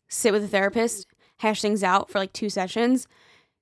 [0.08, 1.06] Sit with a therapist,
[1.40, 3.08] hash things out for like two sessions.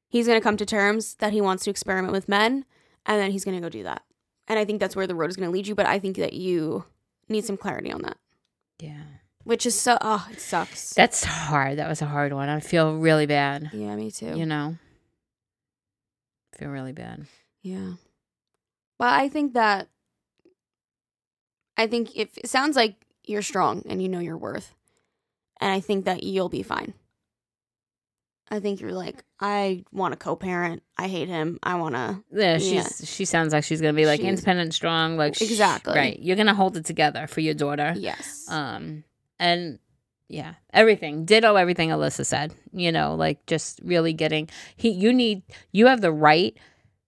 [0.10, 2.65] He's going to come to terms that he wants to experiment with men
[3.06, 4.04] and then he's going to go do that.
[4.48, 6.18] And I think that's where the road is going to lead you, but I think
[6.18, 6.86] that you
[7.30, 8.18] need some clarity on that.
[8.80, 9.02] Yeah.
[9.44, 10.94] Which is so oh, it sucks.
[10.94, 11.78] That's hard.
[11.78, 12.50] That was a hard one.
[12.50, 13.70] I feel really bad.
[13.74, 14.38] yeah, me too.
[14.38, 14.78] You know?
[16.58, 17.26] feel really bad.
[17.62, 17.94] Yeah.
[18.98, 19.90] But I think that
[21.78, 24.74] I think if it sounds like you're strong and you know your worth.
[25.60, 26.94] And I think that you'll be fine.
[28.52, 30.84] I think you're like, I want to co-parent.
[30.98, 31.58] I hate him.
[31.64, 35.18] I want to Yeah, she's she sounds like she's gonna be like She's- independent, strong,
[35.18, 35.96] like sh- Exactly.
[35.96, 36.20] right.
[36.20, 37.94] You're gonna hold it together for your daughter.
[37.98, 38.46] yes.
[38.50, 39.04] Um,
[39.40, 39.80] and
[40.28, 41.26] yeah, everything.
[41.26, 42.54] Ditto everything Alyssa said.
[42.72, 44.90] You know, like just really getting he.
[44.90, 46.56] You need you have the right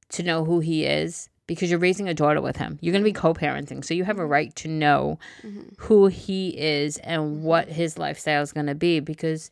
[0.10, 2.78] to know who he is because you're raising a daughter with him.
[2.82, 5.74] You're gonna be co-parenting, so you have a right to know Mhm.
[5.80, 9.50] who he is and what his lifestyle is gonna be because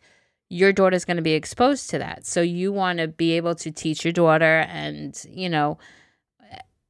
[0.50, 2.26] your daughter's going to be exposed to that.
[2.26, 5.78] So you want to be able to teach your daughter and, you know,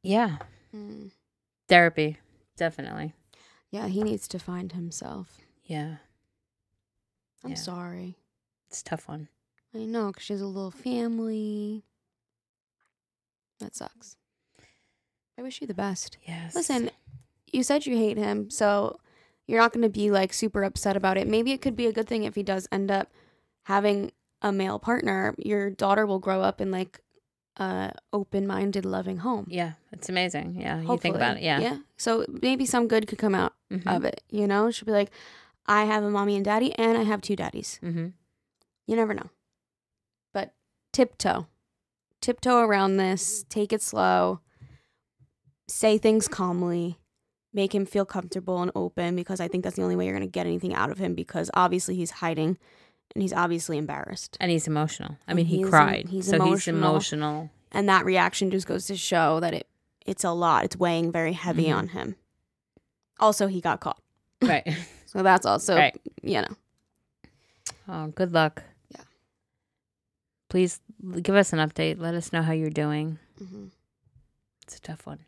[0.04, 0.38] yeah,
[0.74, 1.12] Mm.
[1.68, 2.18] therapy.
[2.58, 3.14] Definitely.
[3.72, 5.40] Yeah, he needs to find himself.
[5.64, 5.98] Yeah.
[7.44, 7.56] I'm Yeah.
[7.56, 8.18] sorry.
[8.68, 9.30] It's a tough one.
[9.74, 11.84] I know cuz she has a little family.
[13.60, 14.16] That sucks.
[15.38, 16.18] I wish you the best.
[16.28, 16.56] Yes.
[16.56, 16.92] Listen,
[17.52, 19.00] you said you hate him, so
[19.48, 21.28] you're not going to be like super upset about it.
[21.28, 23.12] Maybe it could be a good thing if he does end up
[23.66, 25.36] having a male partner.
[25.38, 27.02] Your daughter will grow up in like
[27.58, 29.46] a open-minded, loving home.
[29.50, 30.58] Yeah, it's amazing.
[30.60, 31.44] Yeah, you think about it.
[31.44, 31.60] Yeah.
[31.60, 31.78] Yeah.
[31.98, 33.90] So maybe some good could come out Mm-hmm.
[33.90, 34.70] of it, you know?
[34.70, 35.10] She'll be like,
[35.66, 37.80] I have a mommy and daddy and I have two daddies.
[37.84, 38.10] mm-hmm.
[38.86, 39.30] You never know.
[40.36, 40.54] But
[40.94, 41.48] tiptoe.
[42.22, 43.44] Tiptoe around this.
[43.50, 44.42] Take it slow.
[45.68, 47.00] Say things calmly.
[47.54, 50.28] Make him feel comfortable and open because I think that's the only way you're going
[50.28, 52.58] to get anything out of him because obviously he's hiding
[53.14, 54.38] and he's obviously embarrassed.
[54.40, 55.18] And he's emotional.
[55.28, 56.08] I mean, he, he em- cried.
[56.10, 56.78] he's so he's emotional.
[56.92, 57.50] emotional.
[57.72, 59.68] And that reaction just goes to show that it
[60.06, 60.66] it's a lot.
[60.66, 61.76] It's weighing very heavy Mhm.
[61.78, 62.16] on him.
[63.20, 64.02] Also, he got caught.
[64.42, 64.68] Right.
[65.08, 65.96] So that's also, Right.
[66.24, 66.56] you know.
[67.88, 68.64] Oh, good luck.
[68.90, 69.02] Yeah.
[70.50, 70.82] Please
[71.22, 71.98] give us an update.
[72.02, 73.18] Let us know how you're doing.
[73.42, 73.70] Mhm.
[74.64, 75.20] It's a tough one.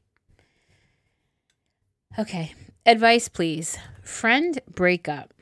[2.19, 2.53] Okay.
[2.85, 3.77] Advice, please.
[4.03, 5.33] Friend breakup.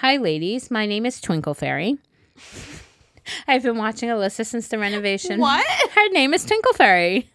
[0.00, 0.70] Hi, ladies.
[0.70, 1.96] My name is Twinkle Fairy.
[3.48, 5.40] I've been watching Alyssa since the renovation.
[5.40, 5.66] What?
[5.94, 7.30] Her name is Twinkle Fairy.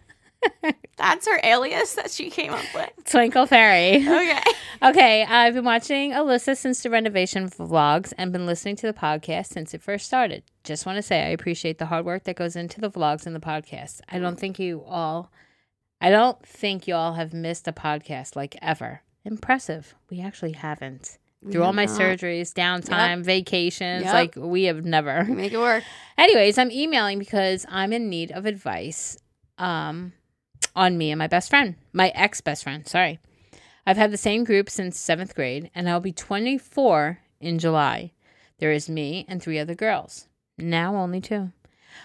[0.96, 2.90] That's her alias that she came up with.
[3.04, 3.96] Twinkle Fairy.
[3.96, 4.40] Okay.
[4.80, 9.46] Okay, I've been watching Alyssa since the renovation vlogs and been listening to the podcast
[9.46, 10.44] since it first started.
[10.62, 13.34] Just want to say I appreciate the hard work that goes into the vlogs and
[13.34, 14.02] the podcast.
[14.08, 15.32] I don't think you all
[16.00, 19.02] I don't think you all have missed a podcast like ever.
[19.24, 19.94] Impressive.
[20.10, 21.18] We actually haven't.
[21.50, 21.98] Through all my not.
[21.98, 24.12] surgeries, downtime, vacations, Yep.
[24.14, 25.24] like we have never.
[25.24, 25.82] Make it work.
[26.18, 29.18] Anyways, I'm emailing because I'm in need of advice
[29.58, 30.12] um,
[30.76, 32.86] on me and my best friend, my ex best friend.
[32.86, 33.18] Sorry.
[33.84, 38.12] I've had the same group since seventh grade, and I'll be 24 in July.
[38.58, 40.28] There is me and three other girls.
[40.56, 41.50] Now only two.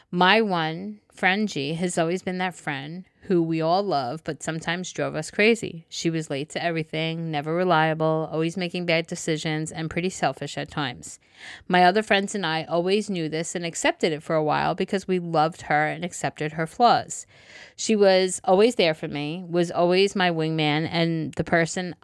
[0.09, 4.91] My one friend G has always been that friend who we all love, but sometimes
[4.91, 5.85] drove us crazy.
[5.89, 10.71] She was late to everything, never reliable, always making bad decisions, and pretty selfish at
[10.71, 11.19] times.
[11.67, 15.07] My other friends and I always knew this and accepted it for a while because
[15.07, 17.27] we loved her and accepted her flaws.
[17.75, 21.95] She was always there for me, was always my wingman, and the person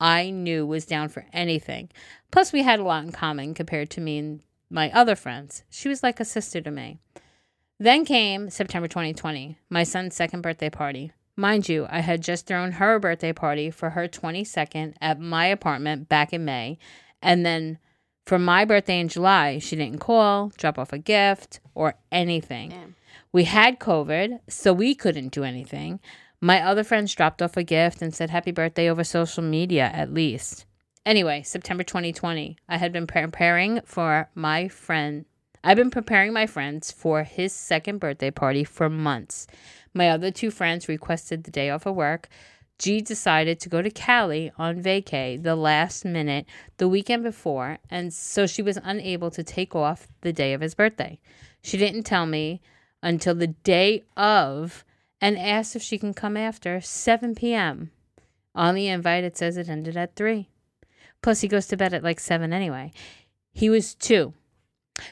[0.00, 1.90] I knew was down for anything.
[2.30, 5.64] Plus, we had a lot in common compared to me and my other friends.
[5.68, 6.98] She was like a sister to me.
[7.82, 11.10] Then came September 2020, my son's second birthday party.
[11.34, 16.08] Mind you, I had just thrown her birthday party for her 22nd at my apartment
[16.08, 16.78] back in May.
[17.20, 17.78] And then
[18.24, 22.68] for my birthday in July, she didn't call, drop off a gift, or anything.
[22.68, 22.94] Damn.
[23.32, 25.98] We had COVID, so we couldn't do anything.
[26.40, 30.14] My other friends dropped off a gift and said happy birthday over social media, at
[30.14, 30.66] least.
[31.04, 35.24] Anyway, September 2020, I had been preparing for my friend.
[35.64, 39.46] I've been preparing my friends for his second birthday party for months.
[39.94, 42.28] My other two friends requested the day off of work.
[42.80, 46.46] G decided to go to Cali on vacay the last minute
[46.78, 50.74] the weekend before, and so she was unable to take off the day of his
[50.74, 51.20] birthday.
[51.62, 52.60] She didn't tell me
[53.00, 54.84] until the day of
[55.20, 57.92] and asked if she can come after 7 p.m.
[58.56, 60.48] On the invite, it says it ended at 3.
[61.22, 62.90] Plus, he goes to bed at like 7 anyway.
[63.52, 64.34] He was two.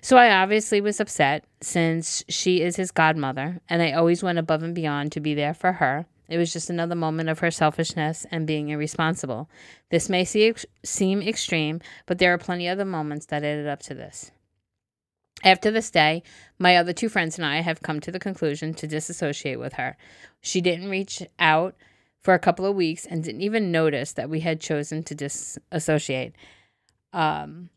[0.02, 4.62] So I obviously was upset since she is his godmother, and I always went above
[4.62, 6.06] and beyond to be there for her.
[6.28, 9.50] It was just another moment of her selfishness and being irresponsible.
[9.90, 13.80] This may see, seem extreme, but there are plenty of other moments that added up
[13.84, 14.30] to this.
[15.42, 16.22] After this day,
[16.58, 19.96] my other two friends and I have come to the conclusion to disassociate with her.
[20.40, 21.74] She didn't reach out
[22.20, 26.34] for a couple of weeks and didn't even notice that we had chosen to disassociate.
[27.12, 27.70] Um,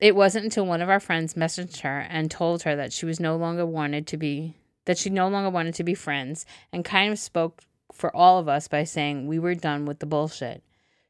[0.00, 3.18] it wasn't until one of our friends messaged her and told her that she was
[3.18, 4.54] no longer wanted to be
[4.84, 8.48] that she no longer wanted to be friends and kind of spoke for all of
[8.48, 10.62] us by saying we were done with the bullshit.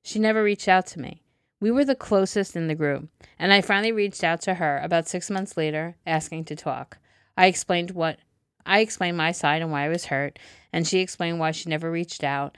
[0.02, 1.22] She never reached out to me.
[1.60, 5.08] We were the closest in the group, and I finally reached out to her about
[5.08, 6.98] 6 months later asking to talk.
[7.36, 8.18] I explained what
[8.64, 10.38] I explained my side and why I was hurt,
[10.72, 12.56] and she explained why she never reached out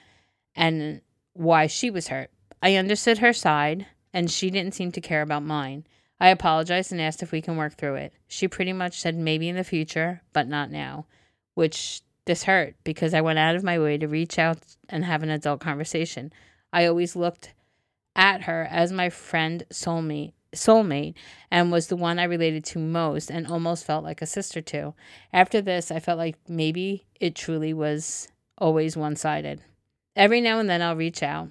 [0.55, 1.01] and
[1.33, 2.31] why she was hurt.
[2.63, 5.85] I understood her side, and she didn't seem to care about mine.
[6.21, 8.13] I apologized and asked if we can work through it.
[8.27, 11.07] She pretty much said maybe in the future, but not now,
[11.55, 15.23] which this hurt because I went out of my way to reach out and have
[15.23, 16.33] an adult conversation.
[16.73, 17.55] I always looked
[18.15, 21.15] at her as my friend soulmate soulmate
[21.51, 24.95] and was the one I related to most and almost felt like a sister to.
[25.33, 29.63] After this, I felt like maybe it truly was always one-sided.
[30.17, 31.51] Every now and then I'll reach out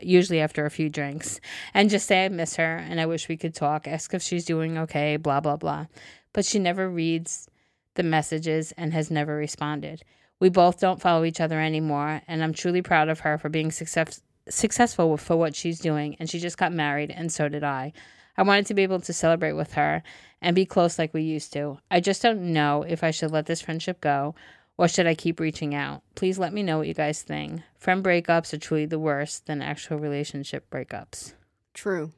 [0.00, 1.40] usually after a few drinks,
[1.74, 4.44] and just say I miss her and I wish we could talk, ask if she's
[4.44, 5.86] doing okay, blah, blah, blah.
[6.32, 7.48] But she never reads
[7.94, 10.02] the messages and has never responded.
[10.40, 13.70] We both don't follow each other anymore, and I'm truly proud of her for being
[13.70, 17.92] success- successful for what she's doing, and she just got married, and so did I.
[18.36, 20.02] I wanted to be able to celebrate with her
[20.40, 21.78] and be close like we used to.
[21.90, 24.34] I just don't know if I should let this friendship go
[24.78, 26.02] or should I keep reaching out?
[26.14, 27.62] Please let me know what you guys think.
[27.76, 31.34] Friend breakups are truly the worst than actual relationship breakups.
[31.74, 32.12] True.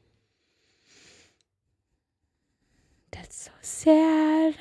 [3.11, 4.55] That's so sad.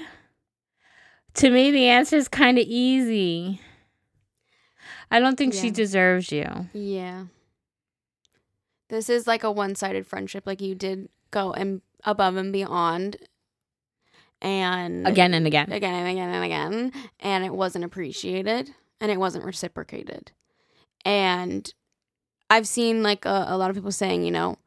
[1.35, 3.61] To me, the answer is kind of easy.
[5.11, 6.69] I don't think she deserves you.
[6.73, 7.25] Yeah.
[8.89, 10.45] This is like a one sided friendship.
[10.47, 13.17] Like you did go and above and beyond.
[14.45, 15.73] And Again and again.
[15.73, 16.93] again and again and again.
[17.21, 20.33] And it wasn't appreciated and it wasn't reciprocated.
[21.05, 21.73] And
[22.51, 24.59] I've seen like a, a lot of people saying, you know,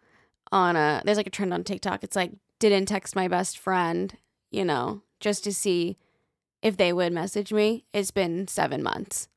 [0.51, 2.03] on a, there's like a trend on TikTok.
[2.03, 4.17] It's like, didn't text my best friend,
[4.49, 5.97] you know, just to see
[6.63, 7.85] if they would message me.
[7.93, 9.27] It's been seven months.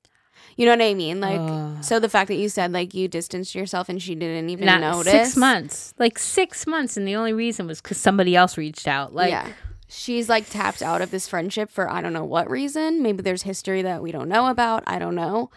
[0.57, 1.20] You know what I mean?
[1.20, 1.85] Like, Ugh.
[1.85, 4.81] so the fact that you said like you distanced yourself and she didn't even Not
[4.81, 5.12] notice.
[5.12, 5.92] six months.
[5.98, 6.96] Like six months.
[6.96, 9.14] And the only reason was because somebody else reached out.
[9.14, 9.53] Like, yeah.
[9.92, 13.03] She's like tapped out of this friendship for I don't know what reason.
[13.03, 14.85] Maybe there's history that we don't know about.
[14.87, 15.50] I don't know.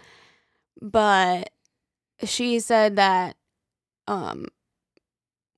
[0.82, 1.50] but
[2.24, 3.36] she said that
[4.08, 4.48] um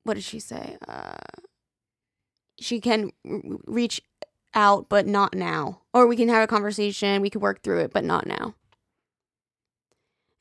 [0.03, 0.77] what did she say?
[0.87, 1.15] Uh
[2.59, 4.01] she can r- reach
[4.53, 5.81] out but not now.
[5.93, 8.55] Or we can have a conversation, we could work through it but not now.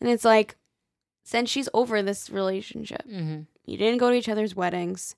[0.00, 0.56] And it's like
[1.24, 3.42] since she's over this relationship, Mm-hmm.
[3.64, 5.14] you didn't go to each other's weddings.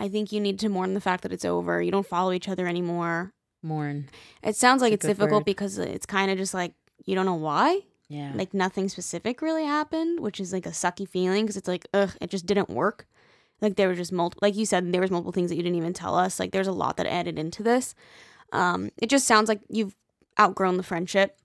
[0.00, 1.80] I think you need to mourn the fact that it's over.
[1.82, 3.32] You don't follow each other anymore.
[3.62, 4.08] Mourn.
[4.42, 5.44] It sounds like It's it's difficult word.
[5.44, 6.72] because it's kind of just like
[7.04, 7.80] you don't know why.
[8.08, 8.32] Yeah.
[8.34, 12.10] Like nothing specific really happened, which is like a sucky feeling because it's like, ugh,
[12.20, 13.06] it just didn't work.
[13.60, 15.76] Like there were just multiple, like you said, there was multiple things that you didn't
[15.76, 16.40] even tell us.
[16.40, 17.94] Like there's a lot that added into this.
[18.52, 19.94] Um, it just sounds like you've
[20.40, 21.38] outgrown the friendship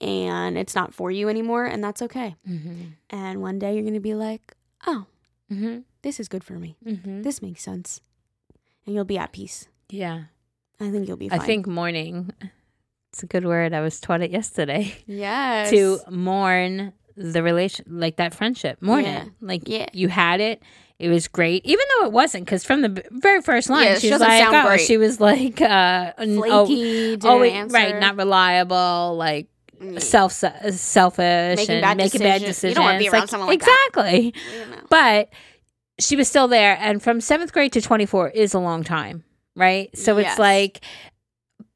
[0.00, 2.36] and it's not for you anymore, and that's okay.
[2.48, 2.82] mm-hmm.
[3.10, 4.54] And one day you're gonna be like,
[4.86, 5.06] oh,
[5.52, 5.78] Mm-hmm.
[6.02, 6.76] this is good for me.
[6.84, 7.22] Mm-hmm.
[7.22, 8.00] This makes sense,
[8.86, 9.68] and you'll be at peace.
[9.88, 10.24] Yeah.
[10.80, 11.30] I think you'll be.
[11.32, 12.30] I think mourning.
[13.12, 13.72] It's a good word.
[13.72, 14.94] I was taught it yesterday.
[15.06, 15.70] yes.
[15.70, 18.80] to mourn the relation, like that friendship.
[18.82, 19.22] Mourn Yeah.
[19.24, 19.28] it.
[19.40, 19.86] Like Yeah.
[19.92, 20.62] you had it.
[20.98, 22.44] It was great, even though it wasn't.
[22.44, 26.12] Because from the very first line, Yeah, she was like, oh, she was like, uh,
[26.18, 26.82] oh, flaky.
[27.16, 27.74] didn't always- answer.
[27.74, 29.46] right, not reliable, like
[29.80, 30.00] Mm.
[30.02, 32.46] self selfish Making and bad making bad decisions.
[32.56, 32.70] decisions.
[32.70, 33.88] You don't wanna be around Like, someone like that.
[33.94, 34.34] exactly.
[34.52, 34.82] You know.
[34.90, 35.28] But
[36.00, 39.24] she was still there, and from seventh grade to twenty four is a long time,
[39.56, 39.96] right?
[39.96, 40.32] So Yes.
[40.32, 40.80] it's like,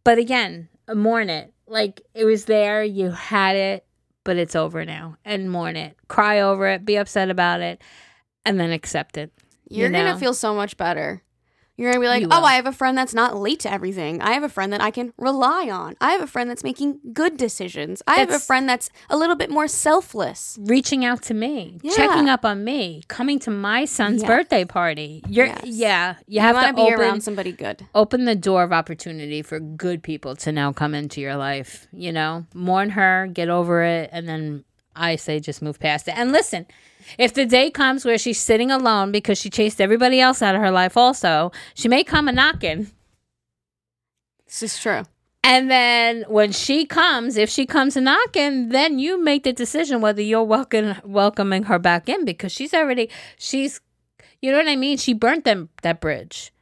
[0.04, 1.52] but again, mourn it.
[1.66, 3.84] Like it was there, you had it,
[4.24, 7.80] but it's over now, and mourn it, cry over it, be upset about it,
[8.44, 9.32] and then accept it.
[9.68, 11.22] You're you gonna feel so much better.
[11.78, 12.44] You're gonna be like, oh.
[12.44, 14.20] I have a friend that's not late to everything.
[14.20, 15.96] I have a friend that I can rely on.
[16.00, 18.02] I have a friend that's making good decisions.
[18.06, 20.58] I have a That's- friend that's a little bit more selfless.
[20.60, 21.92] Reaching out to me, Yeah.
[21.96, 24.28] checking up on me, coming to my son's Yes.
[24.28, 25.22] birthday party.
[25.28, 25.60] You're Yes.
[25.64, 27.86] yeah, you have want to to be open around somebody good.
[27.94, 31.88] open the door of opportunity for good people to now come into your life.
[31.92, 36.16] You know, mourn her, get over it, and then I say just move past it.
[36.16, 36.66] And listen,
[37.18, 40.60] if the day comes where she's sitting alone because she chased everybody else out of
[40.60, 42.90] her life, also, she may come a knocking.
[44.46, 45.02] This is true.
[45.44, 50.00] And then when she comes, if she comes a knocking, then you make the decision
[50.00, 53.80] whether you're welcome, welcoming her back in because she's already she's
[54.40, 54.98] you know what I mean?
[54.98, 56.52] She burnt them that bridge.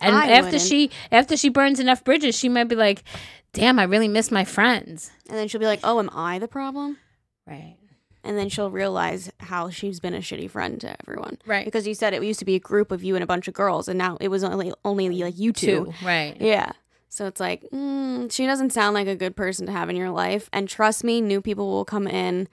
[0.00, 0.62] And I after wouldn't.
[0.62, 3.04] she after she burns enough bridges, she might be like,
[3.52, 6.48] "Damn, I really miss my friends." And then she'll be like, oh, am I the
[6.48, 6.98] problem?
[7.46, 7.76] Right.
[8.24, 11.38] And then she'll realize how she's been a shitty friend to everyone.
[11.46, 11.64] Right.
[11.64, 13.54] Because you said it used to be a group of you and a bunch of
[13.54, 15.86] girls, and now it was only only like you two.
[15.86, 15.92] Two.
[16.04, 16.36] Right.
[16.40, 16.72] Yeah.
[17.08, 20.10] So it's like, mm, she doesn't sound like a good person to have in your
[20.10, 20.50] life.
[20.52, 22.48] And trust me, new people will come in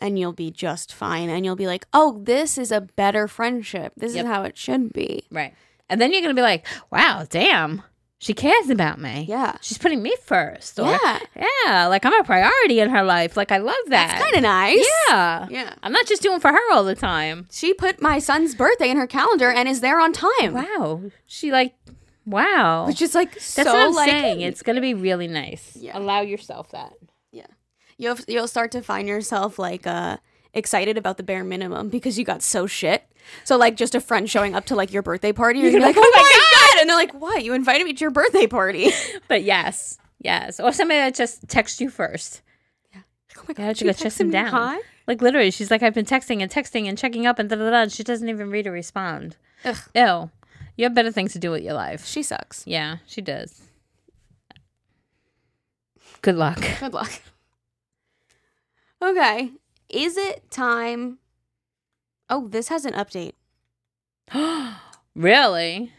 [0.00, 1.28] and you'll be just fine.
[1.28, 3.92] And you'll be like, oh, this is a better friendship.
[3.96, 4.24] This Yep.
[4.24, 5.26] is how it should be.
[5.30, 5.54] Right.
[5.88, 7.82] And then you're going to be like, "Wow, damn.
[8.20, 9.56] She cares about me." Yeah.
[9.62, 10.78] She's putting me first.
[10.78, 11.18] Or, Yeah.
[11.66, 13.34] Yeah, like I'm a priority in her life.
[13.36, 14.08] Like I love that.
[14.10, 14.86] That's kind of nice.
[15.08, 15.46] Yeah.
[15.50, 15.74] Yeah.
[15.82, 17.48] I'm not just doing for her all the time.
[17.50, 20.52] She put my son's birthday in her calendar and is there on time.
[20.52, 21.02] Wow.
[21.26, 21.74] She like
[22.26, 22.86] wow.
[22.86, 24.42] Which is like That's so what I'm like saying.
[24.42, 25.74] It's gonna be really nice.
[25.74, 25.98] Yeah.
[25.98, 26.92] Allow yourself that.
[27.32, 27.46] yeah.
[27.96, 30.18] You'll you'll start to find yourself like uh
[30.52, 33.04] excited about the bare minimum because you got so shit.
[33.44, 35.86] So like just a friend showing up to like your birthday party, you're, gonna be
[35.86, 36.59] like, oh my god.
[36.80, 37.44] And they're like, what?
[37.44, 38.90] You invited me to your birthday party?
[39.28, 39.98] But yes.
[40.20, 40.58] Yes.
[40.60, 42.42] Or somebody that just texts you first.
[42.94, 43.00] Yeah.
[43.38, 44.48] Oh my Yeah, god, you gotta chase me down.
[44.48, 44.78] hi?
[45.06, 47.70] Like literally, she's like, I've been texting and texting and checking up and da da
[47.70, 47.82] da.
[47.82, 49.36] and She doesn't even read or respond.
[49.64, 49.76] Ugh.
[49.94, 50.30] Ew.
[50.76, 52.04] You have better things to do with your life.
[52.06, 52.66] She sucks.
[52.66, 53.62] Yeah, she does.
[56.22, 56.62] Good luck.
[56.80, 57.10] Good luck.
[59.02, 59.50] Okay.
[59.88, 61.18] Is it time?
[62.28, 63.32] Oh, this has an update.
[65.14, 65.92] really?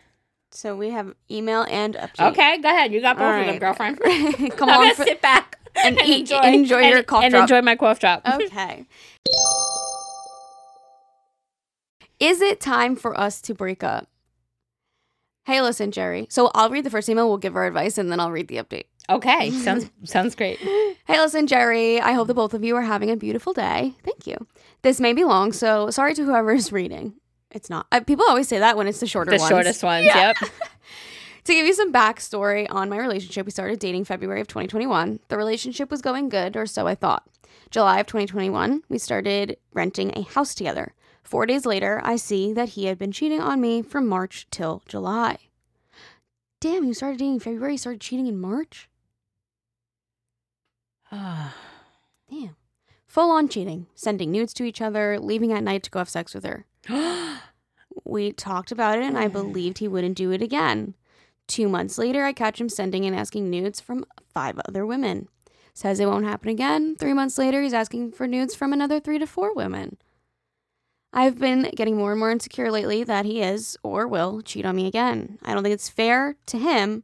[0.53, 2.31] So we have email and update.
[2.31, 2.91] Okay, go ahead.
[2.91, 3.59] You got both All of them, right.
[3.59, 3.99] girlfriend.
[4.57, 4.95] Come I'm on.
[4.95, 7.41] For, sit back and eat- enjoy, enjoy your and- cough and drop.
[7.43, 8.21] enjoy my cough drop.
[8.27, 8.85] okay.
[12.19, 14.07] Is it time for us to break up?
[15.45, 16.27] Hey, listen, Jerry.
[16.29, 17.27] So I'll read the first email.
[17.27, 18.83] We'll give our advice, and then I'll read the update.
[19.09, 20.59] Okay, sounds sounds great.
[20.59, 21.99] Hey, listen, Jerry.
[21.99, 23.95] I hope that both of you are having a beautiful day.
[24.03, 24.37] Thank you.
[24.83, 27.15] This may be long, so sorry to whoever is reading.
[27.51, 27.87] It's not.
[27.91, 29.49] Uh, people always say that when it's the shorter The ones.
[29.49, 30.05] shortest ones.
[30.05, 30.33] Yeah.
[30.41, 30.51] Yep.
[31.45, 35.21] To give you some backstory on my relationship, we started dating February of 2021.
[35.27, 37.27] The relationship was going good, or so I thought.
[37.71, 40.93] July of 2021, we started renting a house together.
[41.23, 44.83] Four days later, I see that he had been cheating on me from March till
[44.87, 45.37] July.
[46.59, 48.87] Damn, you started dating in February, you started cheating in March?
[51.11, 52.55] Damn.
[53.07, 56.35] Full on cheating, sending nudes to each other, leaving at night to go have sex
[56.35, 56.65] with her.
[58.11, 59.33] We talked about it and I mm-hmm.
[59.33, 60.95] believed he wouldn't do it again.
[61.47, 65.27] Two months later, I catch him sending and asking nudes from five other women.
[65.73, 66.95] Says it won't happen again.
[66.97, 69.97] Three months later, he's asking for nudes from another three to four women.
[71.13, 74.75] I've been getting more and more insecure lately that he is or will cheat on
[74.75, 75.39] me again.
[75.43, 77.03] I don't think it's fair to him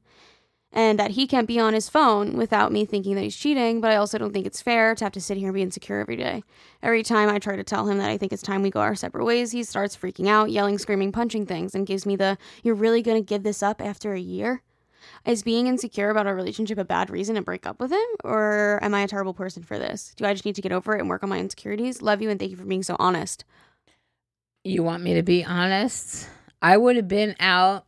[0.73, 3.91] and that he can't be on his phone without me thinking that he's cheating, but
[3.91, 6.17] I also don't think it's fair to have to sit here and be insecure every
[6.17, 6.43] day.
[6.83, 8.95] Every time I try to tell him that I think it's time we go our
[8.95, 12.75] separate ways, he starts freaking out, yelling, screaming, punching things, and gives me the, You're
[12.75, 14.61] really gonna give this up after a year?
[15.25, 18.05] Is being insecure about our relationship a bad reason to break up with him?
[18.23, 20.13] Or am I a terrible person for this?
[20.15, 22.01] Do I just need to get over it and work on my insecurities?
[22.01, 23.45] Love you and thank you for being so honest.
[24.63, 26.29] You want me to be honest?
[26.61, 27.86] I would have been out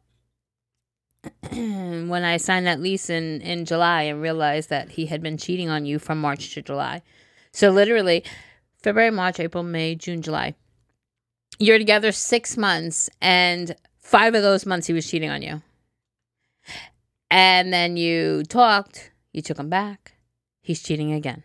[1.51, 5.69] when I signed that lease in, in July and realized that he had been cheating
[5.69, 7.01] on you from March to July.
[7.51, 8.23] So literally
[8.81, 10.55] February, March, April, May, June, July.
[11.57, 15.61] You're together six months and five of those months he was cheating on you.
[17.29, 20.13] And then you talked, you took him back,
[20.61, 21.43] he's cheating again.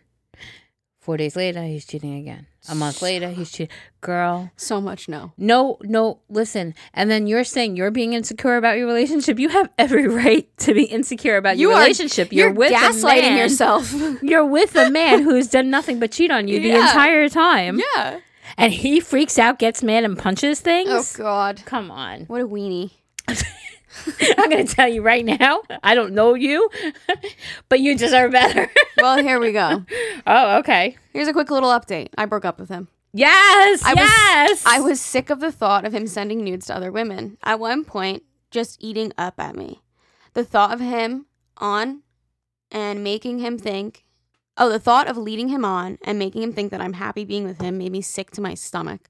[0.99, 2.47] Four days later, he's cheating again.
[2.69, 3.75] A month later, he's cheating.
[4.01, 5.33] Girl, So much no.
[5.37, 6.73] no, no, listen.
[6.93, 9.39] And then you're saying you're being insecure about your relationship.
[9.39, 12.31] You have every right to be insecure about your relationship.
[12.31, 13.93] You're, with a gaslighting man- yourself.
[14.21, 16.87] You're with a man who's done nothing but cheat on you the Yeah.
[16.87, 17.79] entire time.
[17.95, 18.19] yeah.
[18.57, 20.89] And he freaks out, gets mad, and punches things.
[20.89, 21.63] Oh God.
[21.65, 22.21] Come on.
[22.25, 22.91] What a weenie.
[24.37, 25.61] I'm going to tell you right now.
[25.83, 26.69] I don't know you,
[27.69, 28.69] but you deserve better.
[28.97, 29.85] Well, here we go.
[30.25, 30.97] oh, okay.
[31.11, 32.07] Here's a quick little update.
[32.17, 32.87] I broke up with him.
[33.13, 33.83] Yes.
[33.83, 34.63] I yes.
[34.63, 37.37] was I was sick of the thought of him sending nudes to other women.
[37.43, 39.81] At one point, just eating up at me.
[40.33, 41.27] The thought of him
[41.57, 42.03] on
[42.71, 44.05] and making him think
[44.57, 47.43] Oh, the thought of leading him on and making him think that I'm happy being
[47.43, 49.09] with him made me sick to my stomach.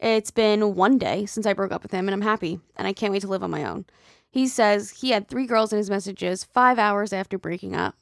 [0.00, 2.94] It's been one day since I broke up with him and I'm happy and I
[2.94, 3.84] can't wait to live on my own.
[4.30, 7.94] He says he had three girls in his messages five hours after breaking up.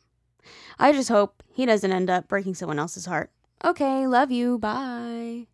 [0.78, 3.30] I just hope he doesn't end up breaking someone else's heart.
[3.64, 4.58] Okay, love you.
[4.58, 5.46] Bye.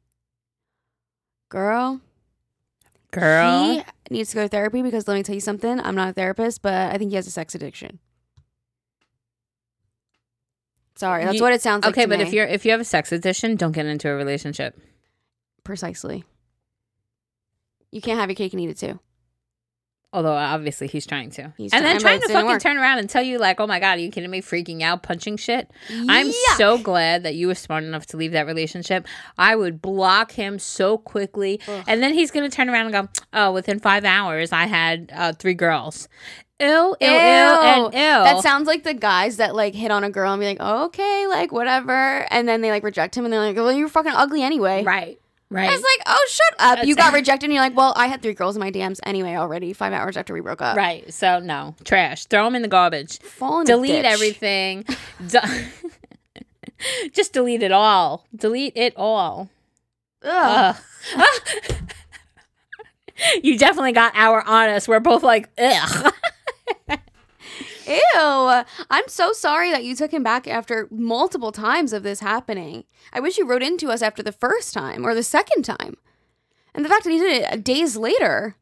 [1.49, 2.01] Girl,
[3.11, 3.75] Girl.
[3.75, 5.79] he needs to go to therapy because let me tell you something.
[5.81, 7.99] I'm not a therapist, but I think he has a sex addiction.
[10.95, 11.95] Sorry, that's You- what it sounds like.
[11.97, 12.25] okay, but me.
[12.25, 14.79] if you're if you have a sex addiction, don't get into a relationship.
[15.65, 16.25] precisely,
[17.93, 18.99] you can't have your cake and eat it too.
[20.15, 22.63] Although obviously he's trying to, He's and then trying, but trying to fucking work.
[22.63, 24.43] turn around and tell you like, "Oh my god, are you kidding me?
[24.43, 28.47] Freaking out, punching shit." I'm so glad that you were smart enough to leave that
[28.47, 29.07] relationship.
[29.39, 31.85] I would block him so quickly, Ugh.
[31.87, 35.33] and then he's gonna turn around and go, "Oh, within five hours, I had uh,
[35.33, 36.09] three girls."
[36.61, 37.99] Ew, ew, ew, and ew.
[37.99, 40.85] That sounds like the guys that like hit on a girl and be like, oh,
[40.85, 44.13] okay, like whatever, and then they like reject him and they're like, well, you're fucking
[44.15, 44.85] ugly anyway.
[44.85, 45.19] right,
[45.53, 45.73] right.
[45.73, 46.85] It's like, oh, shut up.
[46.87, 48.99] you That's- got rejected and you're like, well, I had three girls in my DMs
[49.05, 50.77] anyway already, five hours after we broke up.
[50.77, 51.13] Right.
[51.13, 52.27] So no, trash.
[52.27, 53.19] Throw them in the garbage.
[53.21, 54.85] Fall in delete everything.
[55.29, 55.69] De-
[57.13, 58.27] Just delete it all.
[58.35, 59.49] Delete it all.
[60.25, 60.77] Ugh.
[61.17, 61.27] Ugh.
[63.43, 64.89] you definitely got our honest.
[64.89, 66.13] We're both like, ugh.
[68.15, 68.63] Ew.
[68.91, 72.85] I'm so sorry that you took him back after multiple times of this happening.
[73.13, 75.97] I wish you wrote into us after the first time or the second time.
[76.75, 78.57] And the fact that he did it days later.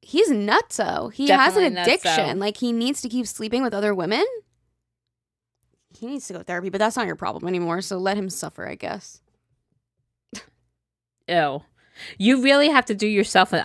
[0.00, 1.12] He's nutso.
[1.12, 2.12] He has an addiction.
[2.12, 2.38] nutso.
[2.38, 4.24] Like he needs to keep sleeping with other women.
[5.98, 7.80] He needs to go to therapy, but that's not your problem anymore.
[7.80, 9.20] So let him suffer, I guess.
[11.28, 11.62] Ew.
[12.18, 13.64] You really have to do yourself a,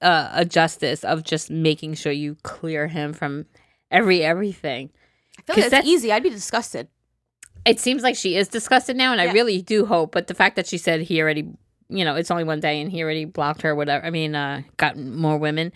[0.00, 3.46] a, a justice of just making sure you clear him from
[3.90, 4.90] every everything.
[5.38, 6.12] I feel like that's that's- easy.
[6.12, 6.88] I'd be disgusted.
[7.64, 10.12] It seems like she is disgusted now, and I really do hope.
[10.12, 11.48] But the fact that she said he already,
[11.88, 14.06] you know, it's only one day, and he already blocked her, whatever.
[14.06, 15.72] I mean, uh, got more women.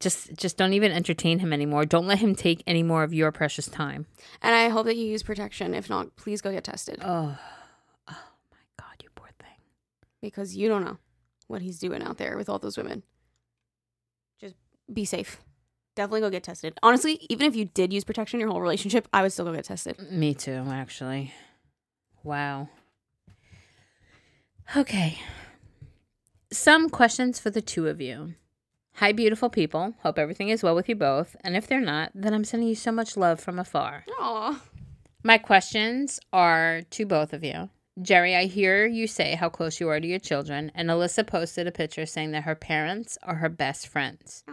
[0.00, 1.84] Just, just don't even entertain him anymore.
[1.84, 4.06] Don't let him take any more of your precious time.
[4.40, 5.74] And I hope that you use protection.
[5.74, 7.36] If not, please go get tested Oh,
[8.08, 8.16] oh
[8.50, 9.48] my God, you poor thing.
[10.22, 10.96] because you don't know
[11.46, 13.02] what he's doing out there with all those women.
[14.40, 14.56] Just
[14.92, 15.38] be safe.
[15.94, 16.76] Definitely go get tested.
[16.82, 19.64] Honestly, even if you did use protection your whole relationship, I would still go get
[19.64, 19.96] tested.
[20.10, 21.32] Me too, actually.
[22.22, 22.68] Wow.
[24.76, 25.18] Okay.
[26.50, 28.34] Some questions for the two of you.
[28.94, 29.94] Hi, beautiful people.
[30.02, 31.36] Hope everything is well with you both.
[31.42, 34.04] And if they're not, then I'm sending you so much love from afar.
[34.20, 34.62] Aw.
[35.22, 37.70] My questions are to both of you.
[38.00, 41.66] Jerry, I hear you say how close you are to your children, and Alyssa posted
[41.66, 44.44] a picture saying that her parents are her best friends.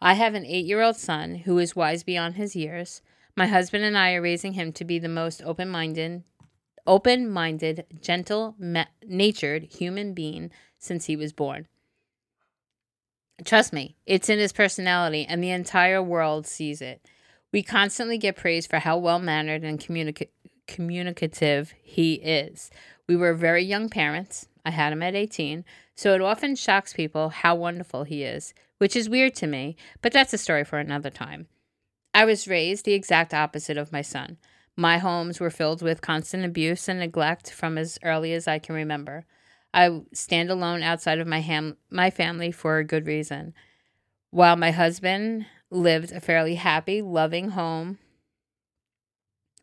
[0.00, 3.02] I have an eight year old son who is wise beyond his years.
[3.34, 6.22] My husband and I are raising him to be the most open minded,
[6.86, 8.54] open minded, gentle
[9.06, 11.66] natured human being since he was born.
[13.44, 17.06] Trust me, it's in his personality, and the entire world sees it.
[17.52, 20.28] We constantly get praised for how well mannered and communica-
[20.66, 22.70] communicative he is.
[23.06, 24.48] We were very young parents.
[24.64, 28.96] I had him at 18, so it often shocks people how wonderful he is, which
[28.96, 31.46] is weird to me, but that's a story for another time.
[32.14, 34.38] I was raised the exact opposite of my son.
[34.76, 38.74] My homes were filled with constant abuse and neglect from as early as I can
[38.74, 39.24] remember.
[39.72, 43.54] I stand alone outside of my ham- my family for a good reason.
[44.30, 47.98] While my husband lived a fairly happy, loving home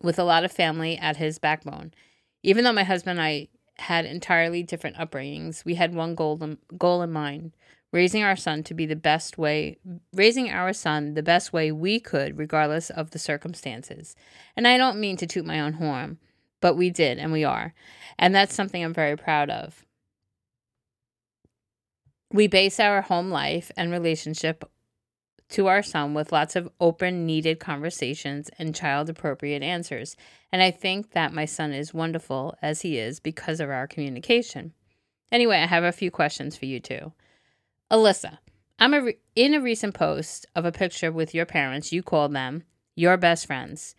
[0.02, 1.92] with a lot of family at his backbone.
[2.42, 3.48] Even though my husband and I
[3.78, 7.52] had entirely different upbringings, we had one goal um, goal in mind:
[7.94, 9.78] raising our son to be the best way,
[10.12, 14.16] raising our son the best way we could, regardless of the circumstances.
[14.56, 16.18] And I don't mean to toot my own horn,
[16.60, 17.72] but we did, and we are,
[18.18, 19.84] and that's something I'm very proud of.
[22.32, 24.68] We base our home life and relationship
[25.50, 30.16] to our son with lots of open, needed conversations and child appropriate answers.
[30.50, 34.72] And I think that my son is wonderful as he is because of our communication.
[35.30, 37.12] Anyway, I have a few questions for you too.
[37.90, 38.38] Alyssa,
[38.78, 42.34] I'm a re- in a recent post of a picture with your parents, you called
[42.34, 42.64] them
[42.96, 43.94] your best friends.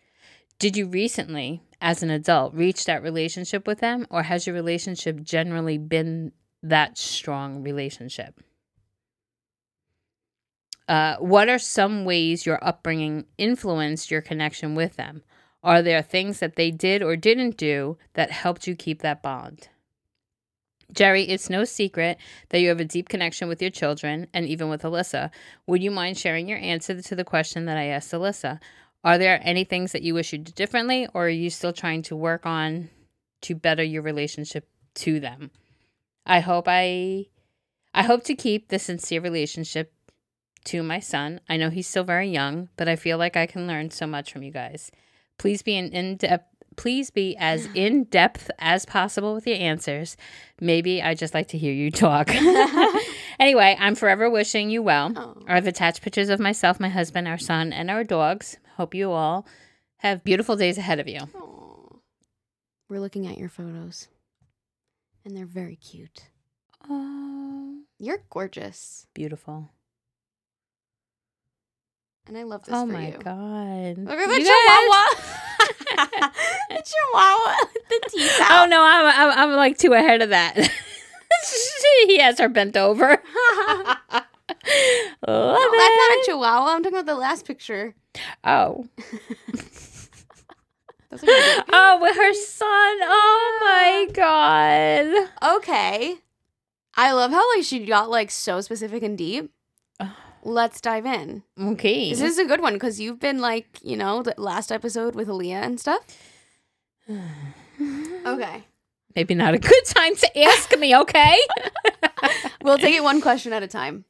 [0.58, 5.22] Did you recently, as an adult, reach that relationship with them, or has your relationship
[5.22, 6.32] generally been
[6.64, 8.42] that strong relationship?
[10.88, 15.24] Uh, what are some ways your upbringing influenced your connection with them?
[15.64, 19.70] Are there things that they did or didn't do that helped you keep that bond?
[20.92, 22.18] Jerry, it's no secret
[22.50, 25.32] that you have a deep connection with your children and even with Alyssa.
[25.68, 28.60] Would you mind sharing your answer to the question that I asked Alyssa?
[29.04, 32.02] Are there any things that you wish you did differently, or are you still trying
[32.04, 32.90] to work on
[33.42, 35.52] to better your relationship to them?
[36.26, 37.28] I hope I
[37.94, 39.94] I hope to keep the sincere relationship
[40.66, 41.40] to my son.
[41.48, 44.34] I know he's still very young, but I feel like I can learn so much
[44.34, 44.92] from you guys.
[45.38, 46.55] Please be an in depth.
[46.76, 50.18] Please be as in depth as possible with your answers.
[50.60, 52.30] Maybe I just like to hear you talk.
[53.40, 55.12] anyway, I'm forever wishing you well.
[55.16, 55.36] Oh.
[55.48, 58.58] I've attached pictures of myself, my husband, our son, and our dogs.
[58.78, 59.46] Hope you all
[59.98, 61.20] have beautiful days ahead of you.
[61.36, 61.98] Aw.
[62.90, 64.08] We're looking at your photos,
[65.26, 66.30] and they're very cute.
[66.90, 69.72] Oh, You're gorgeous, beautiful.
[72.28, 73.18] and I love this Oh my you.
[73.18, 73.98] god.
[73.98, 75.40] Look at the You chihuahua.
[76.70, 77.56] the chihuahua
[77.90, 80.56] the teeth Oh no, I'm, I'm I'm like two ahead of that.
[82.08, 83.22] he has her bent over.
[85.28, 86.76] No, that's not a chihuahua.
[86.76, 87.96] I'm talking about the last picture.
[88.44, 88.88] Oh,
[91.10, 92.68] That's a good oh, with her son.
[92.70, 95.30] Oh my god.
[95.58, 96.16] okay.
[96.96, 99.52] I love how like she got like so specific and deep.
[100.46, 101.42] Let's dive in.
[101.60, 102.12] Okay.
[102.12, 105.28] This is a good one because you've been like, you know, the last episode with
[105.28, 106.06] Aaliyah and stuff.
[108.26, 108.64] Okay.
[109.16, 110.96] Maybe not a good time to ask me.
[110.96, 111.38] Okay.
[112.64, 114.06] We'll take it one question at a time.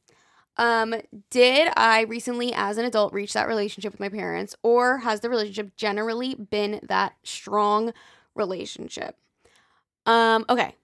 [0.56, 0.94] Um,
[1.28, 5.28] did I recently, as an adult, reach that relationship with my parents, or has the
[5.28, 7.92] relationship generally been that strong
[8.34, 9.16] relationship?
[10.06, 10.74] Um, okay.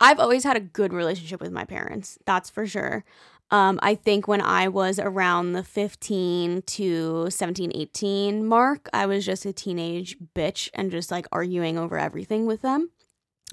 [0.00, 3.04] I've always had a good relationship with my parents, that's for sure.
[3.50, 9.24] Um, I think when I was around the 15 to 17, 18 mark, I was
[9.24, 12.90] just a teenage bitch and just like arguing over everything with them.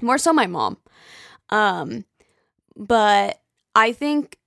[0.02, 0.78] More so my mom.
[1.50, 2.06] Um,
[2.76, 3.42] but
[3.76, 4.38] I think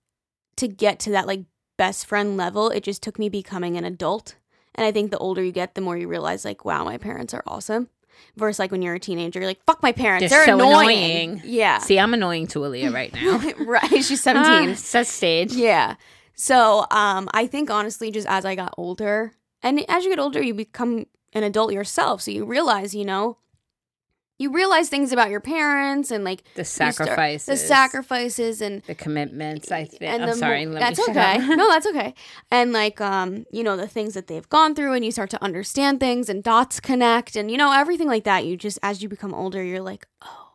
[0.57, 1.45] to get to that like
[1.77, 4.37] best friend level, it just took me becoming an adult.
[4.75, 7.35] And I think the older you get, the more you realize like, wow, my parents
[7.35, 7.89] are awesome.
[8.37, 10.21] Versus like when you're a teenager, you're like, fuck my parents.
[10.31, 11.31] They're They're, so annoying.
[11.31, 11.43] annoying.
[11.45, 11.79] Yeah.
[11.79, 13.39] See, I'm annoying to Aaliyah right now.
[13.65, 13.89] right.
[14.05, 14.69] She's Ah, 17.
[14.71, 15.53] it's that stage.
[15.53, 15.97] Yeah.
[16.35, 20.43] So um, I think honestly, just as I got older, and as you get older,
[20.43, 22.23] you become an adult yourself.
[22.23, 23.39] So you realize, you know,
[24.39, 27.47] you realize things about your parents and like The you start- sacrifices.
[27.47, 29.71] the sacrifices, and The commitments.
[29.71, 30.03] I think.
[30.03, 30.67] and I'm the sorry.
[30.67, 31.39] let that's okay.
[31.39, 32.15] no, that's okay.
[32.51, 35.43] And like, um, you know, the things that they've gone through, and you start to
[35.43, 38.45] understand things, and dots connect, and you know, everything like that.
[38.45, 40.53] You just, as you become older, you're like, oh,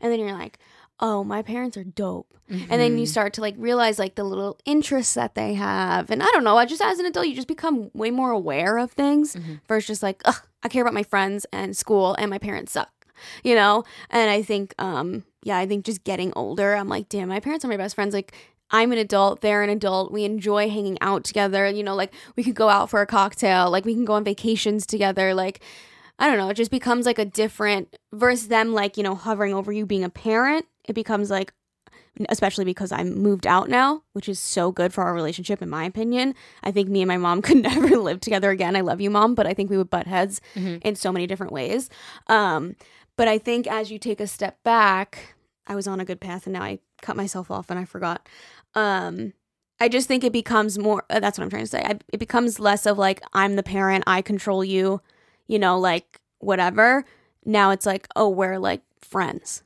[0.00, 0.58] and then you're like,
[1.00, 2.30] oh, my parents are dope.
[2.48, 3.08] And then you Mhm.
[3.08, 6.56] start to like realize like the little interests that they have, and I don't know.
[6.58, 9.60] I just as an adult, you just become way more aware of things Mhm.
[9.66, 12.90] versus just like, ugh, I care about my friends and school, and my parents suck
[13.44, 17.28] you know and i think um yeah i think just getting older i'm like damn
[17.28, 18.32] my parents are my best friends like
[18.70, 22.42] i'm an adult they're an adult we enjoy hanging out together you know like we
[22.42, 25.60] could go out for a cocktail like we can go on vacations together like
[26.18, 29.52] i don't know it just becomes like a different versus them like you know hovering
[29.54, 31.52] over you being a parent it becomes like
[32.28, 35.84] especially because I'm moved out now, which is so good for our relationship, in my
[35.84, 36.36] opinion.
[36.62, 38.76] I think me and my mom could never live together again.
[38.76, 40.80] I love you, mom, but I think we would butt heads Mhm.
[40.82, 41.90] in so many different ways.
[42.28, 42.76] Um,
[43.16, 45.34] but I think as you take a step back,
[45.66, 48.28] I was on a good path and now I cut myself off and I forgot.
[48.74, 49.32] Um,
[49.80, 51.82] I just think it becomes more, uh, that's what I'm trying to say.
[51.84, 55.00] I, it becomes less of like, I'm the parent, I control you,
[55.46, 57.04] you know, like whatever.
[57.44, 59.62] Now it's like, oh, we're like friends.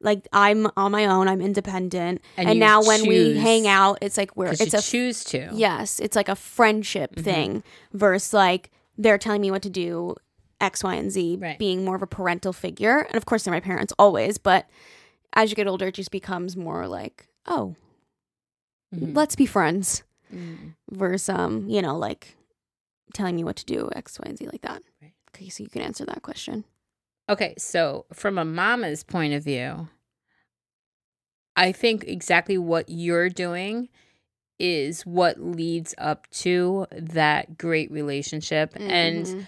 [0.00, 2.20] Like I'm on my own, I'm independent.
[2.36, 5.50] And And, now when we hang out, it's like we're it's a choose to.
[5.52, 7.24] Yes, it's like a friendship Mhm.
[7.24, 7.62] thing
[7.92, 10.16] versus like they're telling me what to do,
[10.62, 11.58] X, Y, and Z, Right.
[11.58, 13.00] being more of a parental figure.
[13.00, 14.68] And of course, they're my parents always, but
[15.34, 17.74] as you get older, it just becomes more like, oh,
[18.94, 19.14] Mhm.
[19.16, 20.02] let's be friends
[20.32, 20.74] Mhm.
[20.90, 22.36] versus, um, you know, like
[23.14, 24.82] telling me what to do, X, Y, and Z, like that.
[25.00, 25.14] Right.
[25.34, 26.64] Okay, so you can answer that question.
[27.28, 29.88] Okay, so from a mama's point of view,
[31.56, 33.88] I think exactly what you're doing
[34.58, 38.74] is what leads up to that great relationship.
[38.76, 39.46] And Mhm.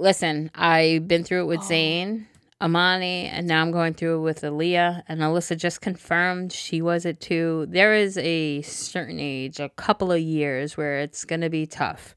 [0.00, 1.68] Listen, I've been through it with Oh.
[1.68, 2.26] Zane,
[2.60, 5.02] Amani, and now I'm going through it with Aaliyah.
[5.06, 7.66] And Alyssa just confirmed she was it too.
[7.68, 12.14] There is a certain age, a couple of years, where it's going to be tough.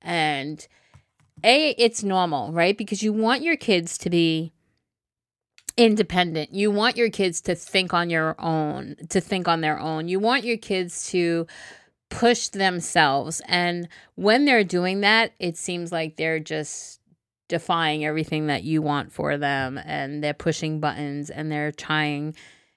[0.00, 0.66] And
[1.42, 2.76] A, it's normal, right?
[2.76, 4.52] Because you want your kids to be
[5.76, 6.54] independent.
[6.54, 10.08] You want your kids to think on your own, to think on their own.
[10.08, 11.46] You want your kids to
[12.10, 13.42] push themselves.
[13.48, 17.00] And when they're doing that, it seems like they're just
[17.48, 22.34] defying everything that you want for them and they're pushing buttons and they're trying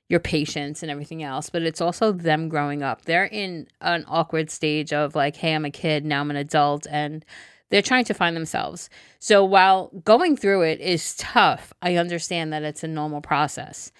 [0.09, 3.03] your patience and everything else but it's also them growing up.
[3.03, 6.87] They're in an awkward stage of like hey i'm a kid now i'm an adult
[6.89, 7.23] and
[7.69, 8.89] they're trying to find themselves.
[9.19, 13.91] So while going through it is tough i understand that it's a normal process.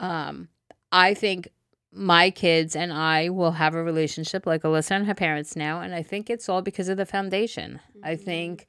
[0.00, 0.48] Um
[0.92, 1.48] i think
[1.92, 5.94] my kids and i will have a relationship like alyssa and her parents now and
[5.94, 7.80] i think it's all because of the foundation.
[8.02, 8.66] I think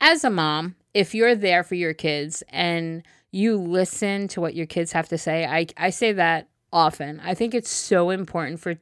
[0.00, 4.66] as a mom, if you're there for your kids and you listen to what your
[4.66, 7.20] kids have to say, I, I say that often.
[7.24, 8.76] I think it's so important for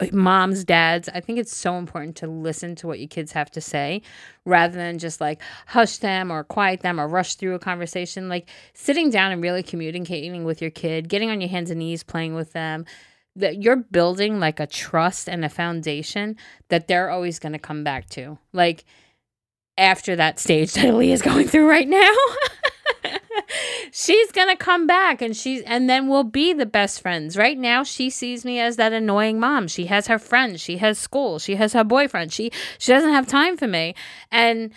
[0.00, 1.08] uh, moms, dads.
[1.08, 4.02] I think it's so important to listen to what your kids have to say
[4.44, 8.28] rather than just like hush them or quiet them or rush through a conversation.
[8.28, 12.02] Like sitting down and really communicating with your kid, getting on your hands and knees,
[12.02, 12.84] playing with them.
[13.34, 16.36] That you're building like a trust and a foundation
[16.68, 18.38] that they're always going to come back to.
[18.52, 18.84] Like,
[19.78, 22.10] after that stage that Aaliyah is going through right now.
[23.92, 27.36] she's gonna come back and she's and then we'll be the best friends.
[27.36, 29.68] Right now she sees me as that annoying mom.
[29.68, 32.32] She has her friends, she has school, she has her boyfriend.
[32.32, 33.94] She she doesn't have time for me.
[34.30, 34.72] And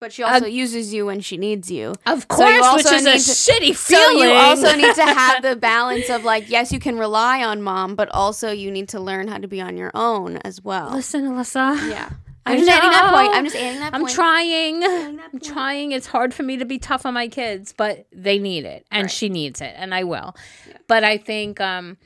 [0.00, 1.94] But she also uses you when she needs you.
[2.06, 4.28] of So course, you which is a to- shitty So feeling.
[4.28, 7.94] you also need to have the balance of like, yes, you can rely on mom,
[7.96, 10.90] but also you need to learn how to be on your own as well.
[10.92, 11.90] Listen, Alyssa.
[11.90, 12.10] Yeah.
[12.46, 13.34] I I'm just adding that point.
[13.34, 13.94] I'm just adding that point.
[13.94, 14.14] I'm point.
[14.14, 14.82] trying.
[14.84, 15.92] Adding that I'm trying.
[15.92, 19.04] It's hard for me to be tough on my kids, but they need it and
[19.04, 19.10] Right.
[19.10, 20.34] she needs it and I will.
[20.88, 21.98] But I think um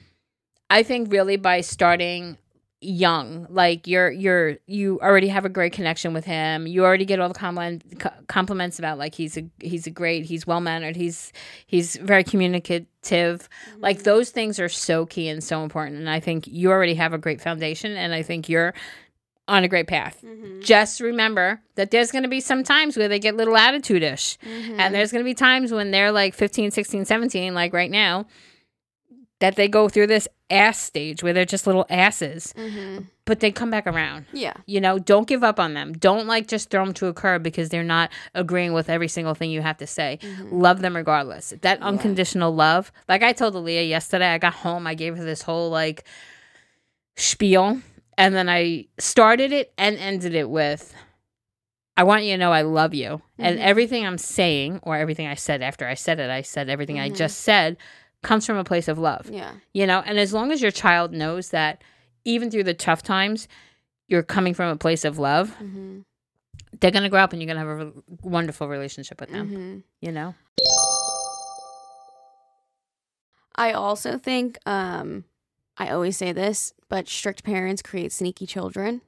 [0.70, 2.36] I think really by starting
[2.80, 6.66] young, like you're you're you already have a great connection with him.
[6.66, 10.46] You already get all the compliment, compliments about like he's a he's a great, he's
[10.46, 11.32] well-mannered, he's
[11.66, 13.48] he's very communicative.
[13.78, 17.12] Like those things are so key and so important and I think you already have
[17.14, 18.74] a great foundation and I think you're
[19.46, 20.60] on a great path Mm-hmm.
[20.60, 24.80] just remember that there's going to be some times where they get little attitude-ish Mm-hmm.
[24.80, 28.26] and there's going to be times when they're like 15 16 17 like right now
[29.40, 33.04] that they go through this ass stage where they're just little asses Mm-hmm.
[33.26, 34.54] but they come back around Yeah.
[34.66, 37.42] you know don't give up on them don't like just throw them to a curb
[37.42, 40.54] because they're not agreeing with every single thing you have to say Mm-hmm.
[40.58, 44.94] love them regardless that unconditional love like i told Aaliyah yesterday i got home i
[44.94, 46.04] gave her this whole like
[47.16, 47.80] spiel
[48.18, 50.94] and then I started it and ended it with
[51.96, 53.22] I want you to know I love you.
[53.38, 53.62] And Mhm.
[53.62, 57.08] everything I'm saying or everything I said after I said it, I said everything I
[57.08, 57.14] Mhm.
[57.16, 57.76] just said
[58.22, 59.30] comes from a place of love.
[59.30, 59.52] Yeah.
[59.72, 61.82] You know, and as long as your child knows that
[62.24, 63.46] even through the tough times,
[64.08, 66.00] you're coming from a place of love, Mm-hmm.
[66.80, 69.30] they're going to grow up and you're going to have a re- wonderful relationship with
[69.30, 69.78] them, Mm-hmm.
[70.00, 70.34] you know?
[73.56, 75.24] I also think, um,
[75.76, 79.00] I always say this, but strict parents create sneaky children.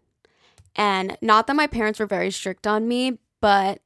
[0.75, 3.81] And not that my parents were very strict on me, but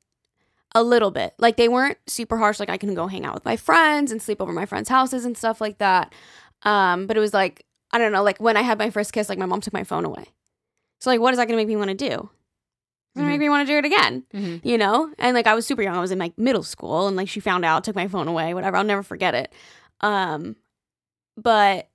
[0.75, 1.35] a little bit.
[1.39, 2.59] Like they weren't super harsh.
[2.59, 5.25] Like I can go hang out with my friends and sleep over my friends' houses
[5.25, 6.13] and stuff like that.
[6.63, 9.29] Um, but it was like, I don't know, like when I had my first kiss,
[9.29, 10.25] like my mom took my phone away.
[11.01, 12.31] So like, what is that going to make me want to do?
[13.13, 13.35] It's going to Mhm.
[13.35, 14.67] make me want to do it again Mm-hmm.
[14.69, 17.17] you know and like i was super young i was in like middle school and
[17.17, 19.53] like she found out took my phone away whatever i'll never forget it
[20.01, 20.55] um
[21.37, 21.89] but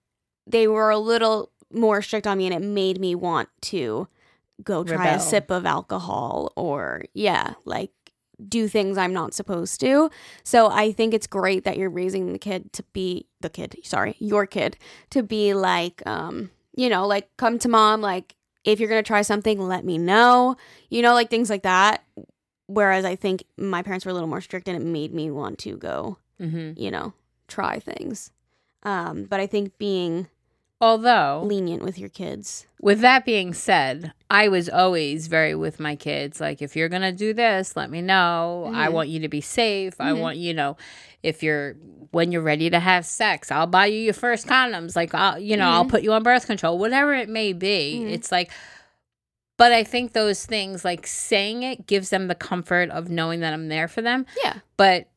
[0.47, 4.07] they were a little more strict on me and it made me want to
[4.63, 5.17] go try Rebel.
[5.17, 7.91] a sip of alcohol or yeah, like
[8.47, 10.09] do things I'm not supposed to.
[10.43, 14.15] So I think it's great that you're raising the kid to be the kid, sorry,
[14.19, 14.77] your kid
[15.11, 19.07] to be like um, you know, like come to mom like if you're going to
[19.07, 20.57] try something, let me know.
[20.89, 22.03] You know, like things like that.
[22.67, 25.59] Whereas I think my parents were a little more strict and it made me want
[25.59, 27.13] to go, hmm you know,
[27.47, 28.31] try things.
[28.83, 30.27] Um, but I think being
[30.82, 32.67] Although, lenient with your kids.
[32.82, 36.39] with that being said, I was always very with my kids.
[36.41, 38.69] Like, if you're gonna do this, let me know.
[38.73, 38.91] I Mhm.
[38.91, 39.95] want you to be safe.
[39.99, 40.19] I Mhm.
[40.19, 40.78] want you know,
[41.23, 41.76] if you're
[42.11, 44.95] when you're ready to have sex, I'll buy you your first condoms.
[44.95, 45.89] Like, I'll you know, I'll Mhm.
[45.89, 48.01] put you on birth control, whatever it may be.
[48.03, 48.11] Mhm.
[48.11, 48.51] It's like.
[49.57, 53.53] But I think those things, like saying it, gives them the comfort of knowing that
[53.53, 54.26] I'm there for them.
[54.43, 54.59] Yeah.
[54.76, 55.07] But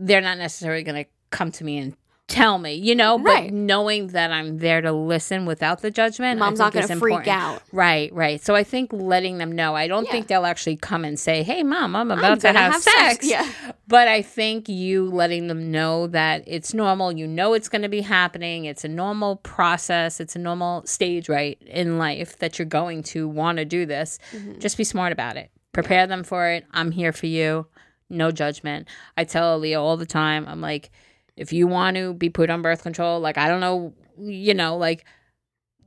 [0.00, 1.96] they're not necessarily going to come to me and
[2.26, 3.18] tell me, you know.
[3.18, 3.48] Right.
[3.50, 7.28] But knowing that I'm there to listen without the judgment, Mom's not going to freak
[7.28, 7.62] out.
[7.72, 8.40] Right, right.
[8.40, 9.74] So I think letting them know.
[9.74, 10.12] I don't Yeah.
[10.12, 13.26] think they'll actually come and say, "Hey, mom, I'm about I'm to gonna have, sex.
[13.26, 13.46] Yeah.
[13.86, 17.12] But I think you letting them know that it's normal.
[17.12, 18.64] You know it's going to be happening.
[18.64, 20.20] It's a normal process.
[20.20, 24.18] It's a normal stage, right, in life that you're going to want to do this.
[24.32, 24.58] Mm-hmm.
[24.60, 25.50] Just be smart about it.
[25.72, 26.64] Prepare them for it.
[26.72, 27.66] I'm here for you.
[28.08, 28.88] No judgment.
[29.16, 30.46] I tell Aaliyah all the time.
[30.48, 30.90] I'm like,
[31.36, 34.76] if you want to be put on birth control, like I don't know, you know,
[34.76, 35.04] like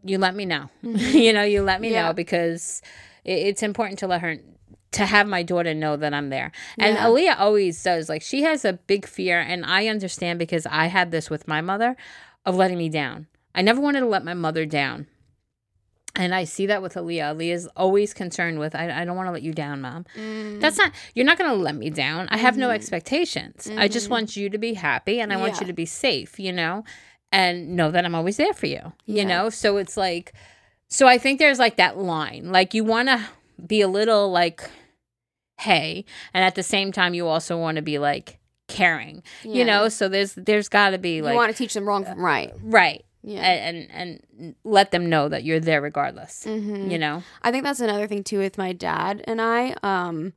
[0.04, 0.70] you let me know.
[0.82, 1.94] you know, you let me Mm-hmm.
[1.96, 2.08] Yeah.
[2.08, 2.82] know because
[3.24, 4.38] it, it's important to let her
[4.94, 6.52] to have my daughter know that I'm there.
[6.78, 7.06] And Yeah.
[7.06, 8.08] Aaliyah always does.
[8.10, 11.62] Like she has a big fear, and I understand because I had this with my
[11.62, 11.96] mother
[12.46, 13.28] of letting me down.
[13.54, 15.08] I never wanted to let my mother down.
[16.18, 17.36] And I see that with Aaliyah.
[17.36, 20.06] Aaliyah's always concerned with, I, I don't want to let you down, mom.
[20.18, 20.60] Mm-hmm.
[20.60, 22.28] That's not, you're not going to let me down.
[22.32, 23.70] I have no expectations.
[23.78, 24.12] I just Mhm.
[24.12, 26.84] want you to be happy and I want you to be safe, you know,
[27.32, 29.50] and know that I'm always there for you, you know?
[29.50, 30.34] So it's like,
[30.90, 32.52] so I think there's like that line.
[32.52, 33.22] Like you want to
[33.66, 34.70] be a little like,
[35.60, 39.90] hey, and at the same time, you also want to be like caring, you know?
[39.90, 42.54] So there's, there's got to be like You want to teach them wrong from right.
[42.62, 43.04] right.
[43.28, 43.42] Yeah.
[43.42, 46.90] And, and, and let them know that you're there regardless, Mhm.
[46.90, 47.24] you know?
[47.42, 49.76] I think that's another thing too with my dad and I.
[49.84, 50.32] Um,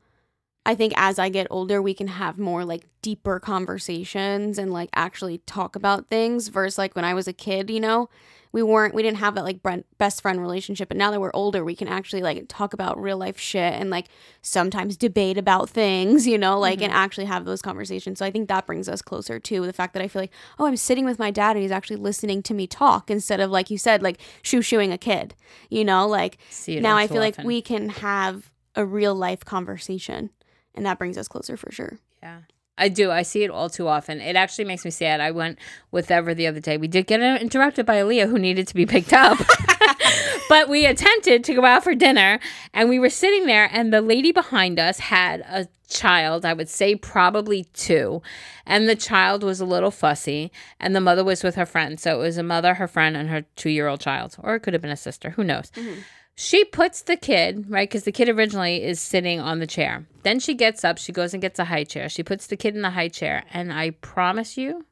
[0.66, 4.90] I think as I get older, we can have more like deeper conversations and like
[4.94, 6.48] actually talk about things.
[6.48, 8.10] Versus like when I was a kid, you know,
[8.52, 9.60] we weren't, we didn't have that like
[9.96, 10.88] best friend relationship.
[10.88, 13.88] But now that we're older, we can actually like talk about real life shit and
[13.88, 14.08] like
[14.42, 18.18] sometimes debate about things, you know, like and actually have those conversations.
[18.18, 20.66] So I think that brings us closer to the fact that I feel like, oh,
[20.66, 23.70] I'm sitting with my dad and he's actually listening to me talk instead of like
[23.70, 25.34] you said, like shoo shooing a kid,
[25.70, 26.36] you know, like
[26.68, 30.30] now I feel like we can have a real life conversation
[30.74, 31.98] and that brings us closer for sure.
[32.22, 32.40] Yeah.
[32.78, 33.10] I do.
[33.10, 34.20] I see it all too often.
[34.22, 35.20] It actually makes me sad.
[35.20, 35.58] I went
[35.90, 36.78] with Ever the other day.
[36.78, 39.38] We did get interrupted by Aaliyah, who needed to be picked up.
[40.48, 42.40] but we attempted to go out for dinner,
[42.72, 46.68] and we were sitting there, and the lady behind us had a child, I would
[46.68, 48.22] say probably two.
[48.66, 51.98] And the child was a little fussy, and the mother was with her friend.
[52.00, 54.36] So it was a mother, her friend, and her two year old child.
[54.38, 55.30] Or it could have been a sister.
[55.30, 55.70] Who knows?
[55.72, 56.00] Mm-hmm.
[56.36, 57.88] She puts the kid, right?
[57.88, 60.06] Because the kid originally is sitting on the chair.
[60.22, 62.08] Then she gets up, she goes and gets a high chair.
[62.08, 63.44] She puts the kid in the high chair.
[63.52, 64.86] And I promise you,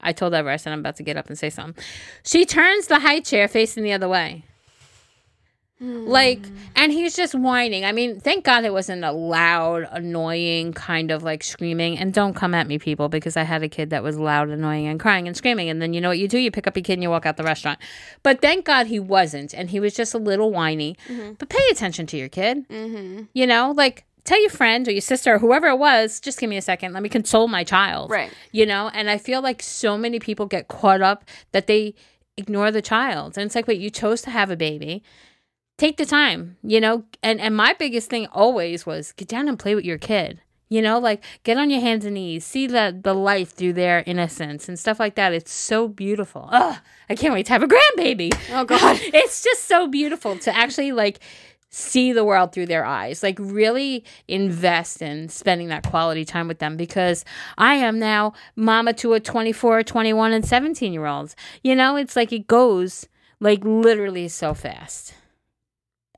[0.00, 1.82] I told Ever, I said, I'm about to get up and say something.
[2.22, 4.44] She turns the high chair facing the other way.
[6.06, 6.40] Like,
[6.76, 7.84] and he's just whining.
[7.84, 11.98] I mean, thank God it wasn't a loud, annoying kind of like screaming.
[11.98, 14.86] And don't come at me, people, because I had a kid that was loud, annoying,
[14.86, 15.68] and crying and screaming.
[15.68, 16.38] And then you know what you do?
[16.38, 17.78] You pick up your kid and you walk out the restaurant.
[18.22, 19.54] But thank God he wasn't.
[19.54, 20.96] And he was just a little whiny.
[21.38, 22.68] But pay attention to your kid.
[22.68, 23.24] Mm-hmm.
[23.32, 26.48] You know, like tell your friend or your sister or whoever it was, just give
[26.48, 26.92] me a second.
[26.92, 28.10] Let me console my child.
[28.10, 28.32] Right.
[28.52, 31.94] You know, and I feel like so many people get caught up that they
[32.36, 33.36] ignore the child.
[33.36, 35.02] And it's like, wait, you chose to have a baby.
[35.76, 37.04] Take the time, you know?
[37.22, 40.40] And and my biggest thing always was get down and play with your kid.
[40.70, 44.02] You know, like get on your hands and knees, see the the life through their
[44.06, 45.32] innocence and stuff like that.
[45.32, 46.48] It's so beautiful.
[46.52, 48.34] Ugh, I can't wait to have a grandbaby.
[48.52, 48.98] Oh, God.
[49.02, 51.20] it's just so beautiful to actually like
[51.74, 56.60] see the world through their eyes like really invest in spending that quality time with
[56.60, 57.24] them because
[57.58, 62.14] i am now mama to a 24 21 and 17 year olds you know it's
[62.14, 63.08] like it goes
[63.40, 65.14] like literally so fast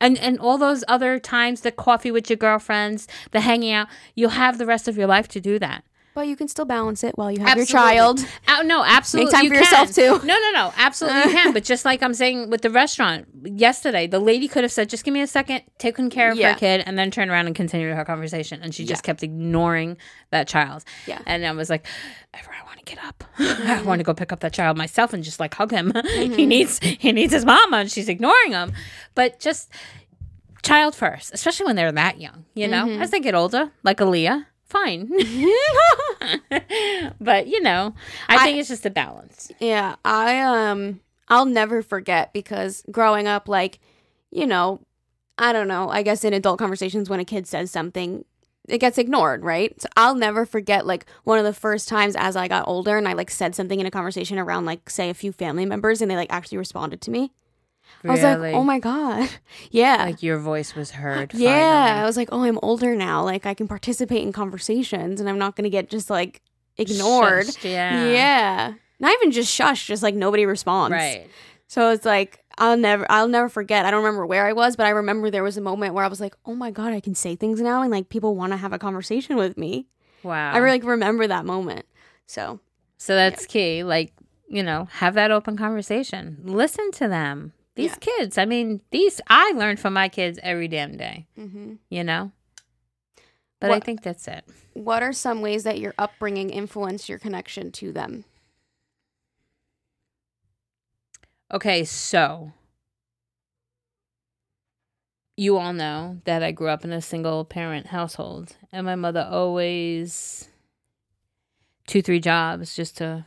[0.00, 4.30] and and all those other times the coffee with your girlfriends the hanging out you'll
[4.30, 5.84] have the rest of your life to do that
[6.16, 8.24] But you can still balance it while you have your child.
[8.48, 9.26] Oh, no, absolutely.
[9.26, 10.26] Make time you for yourself, too.
[10.26, 10.72] No, no, no.
[10.78, 11.52] Absolutely you can.
[11.56, 15.04] But just like I'm saying with the restaurant yesterday, the lady could have said, just
[15.04, 16.54] give me a second, taken care of Yeah.
[16.54, 18.62] her kid, and then turn around and continue her conversation.
[18.62, 19.98] And she just kept ignoring
[20.30, 20.84] that child.
[21.06, 21.20] Yeah.
[21.26, 21.86] And I was like,
[22.32, 23.22] Ever, I want to get up.
[23.38, 23.86] I mm-hmm.
[23.86, 25.88] want to go pick up that child myself and just like hug him.
[25.88, 26.48] he mm-hmm.
[26.48, 28.72] needs he needs his mama and she's ignoring him.
[29.14, 29.70] But just
[30.62, 32.86] child first, especially when they're that young, you know?
[32.86, 33.02] Mm-hmm.
[33.02, 35.08] As they get older, like Aaliyah, fine.
[37.20, 37.94] but you know,
[38.28, 39.50] I, think it's just a balance.
[39.58, 43.80] Yeah, I um I'll never forget because growing up like,
[44.30, 44.80] you know,
[45.38, 48.24] I don't know, I guess in adult conversations when a kid says something
[48.68, 49.80] it gets ignored, right?
[49.80, 53.06] So I'll never forget like one of the first times as I got older and
[53.08, 56.10] I like said something in a conversation around like say a few family members and
[56.10, 57.32] they like actually responded to me.
[58.04, 59.28] I was like, "Oh my god."
[59.70, 60.04] Yeah.
[60.04, 61.34] like your voice was heard.
[61.34, 63.24] yeah, I was like, "Oh, I'm older now.
[63.24, 66.42] Like I can participate in conversations and I'm not going to get just like
[66.76, 68.08] ignored." Shushed, yeah.
[68.08, 68.74] Yeah.
[68.98, 70.92] Not even just shush, just like nobody responds.
[70.92, 71.28] Right.
[71.68, 73.84] So it's like I'll never I'll never forget.
[73.84, 76.08] I don't remember where I was, but I remember there was a moment where I
[76.08, 78.56] was like, "Oh my god, I can say things now and like people want to
[78.56, 79.86] have a conversation with me."
[80.22, 80.52] Wow.
[80.52, 81.86] I really like, remember that moment.
[82.26, 82.60] So,
[82.98, 83.84] so that's key.
[83.84, 84.12] Like,
[84.48, 86.38] you know, have that open conversation.
[86.44, 87.52] Listen to them.
[87.76, 87.96] These Yeah.
[88.18, 91.74] kids, I mean, these I learn from my kids every damn day, mm-hmm.
[91.90, 92.32] you know?
[93.60, 94.44] But I think that's it.
[94.74, 98.24] what are some ways that your upbringing influenced your connection to them?
[101.52, 102.52] Okay, so
[105.36, 109.26] you all know that I grew up in a single parent household, and my mother
[109.30, 110.48] always
[111.86, 113.26] two, three jobs just to,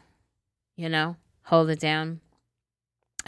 [0.75, 2.19] you know, hold it down.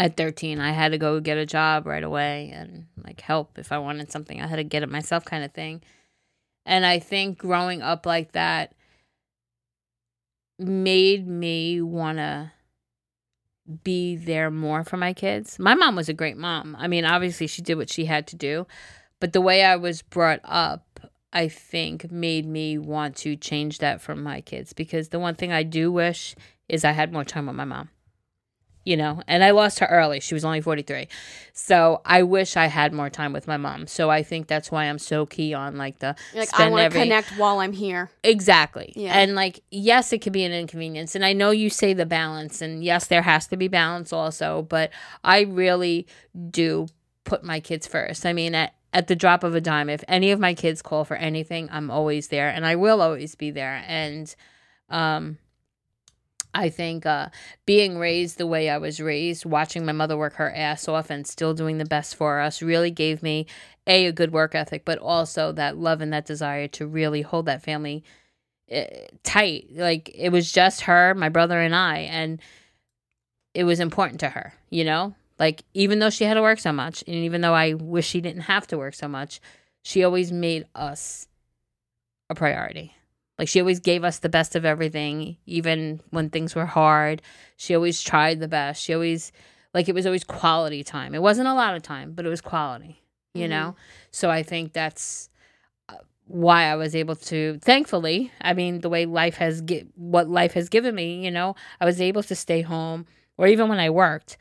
[0.01, 3.71] At 13, I had to go get a job right away and like help if
[3.71, 4.41] I wanted something.
[4.41, 5.83] I had to get it myself, kind of thing.
[6.65, 8.73] And I think growing up like that
[10.57, 12.51] made me want to
[13.83, 15.59] be there more for my kids.
[15.59, 16.75] My mom was a great mom.
[16.79, 18.65] I mean, obviously she did what she had to do,
[19.19, 20.99] but the way I was brought up,
[21.31, 25.51] I think made me want to change that for my kids because the one thing
[25.51, 26.33] I do wish
[26.67, 27.89] is I had more time with my mom.
[28.84, 30.19] You know, and I lost her early.
[30.19, 31.07] She was only 43.
[31.53, 33.86] So I wish I had more time with my mom.
[33.86, 36.79] So I think that's why I'm so key on like the You're like I want
[36.79, 38.09] to every- connect while I'm here.
[38.23, 38.91] Exactly.
[38.95, 39.13] Yeah.
[39.19, 41.13] And like, yes, it could be an inconvenience.
[41.13, 44.63] And I know you say the balance, and yes, there has to be balance also,
[44.63, 44.89] but
[45.23, 46.07] I really
[46.49, 46.88] do
[47.23, 48.25] put my kids first.
[48.25, 51.05] I mean, at, at the drop of a dime, if any of my kids call
[51.05, 53.84] for anything, I'm always there and I will always be there.
[53.88, 54.34] And
[54.89, 55.38] um
[56.53, 57.29] I think uh,
[57.65, 61.25] being raised the way I was raised, watching my mother work her ass off and
[61.25, 63.47] still doing the best for us, really gave me
[63.87, 67.45] a a good work ethic, but also that love and that desire to really hold
[67.45, 68.03] that family
[68.71, 68.83] uh,
[69.23, 69.67] tight.
[69.71, 72.41] Like it was just her, my brother, and I, and
[73.53, 74.53] it was important to her.
[74.69, 77.73] You know, like even though she had to work so much, and even though I
[77.73, 79.39] wish she didn't have to work so much,
[79.83, 81.27] she always made us
[82.29, 82.95] a priority.
[83.41, 87.23] Like she always gave us the best of everything, even when things were hard.
[87.57, 88.83] She always tried the best.
[88.83, 89.31] She always
[89.73, 91.15] like it was always quality time.
[91.15, 93.01] It wasn't a lot of time, but it was quality,
[93.33, 93.49] you Mhm.
[93.49, 93.75] know?
[94.11, 95.31] So I think that's
[95.89, 95.95] uh,
[96.27, 100.53] why I was able to thankfully, I mean, the way life has gi- what life
[100.53, 103.07] has given me, you know, I was able to stay home
[103.39, 104.37] or even when I worked,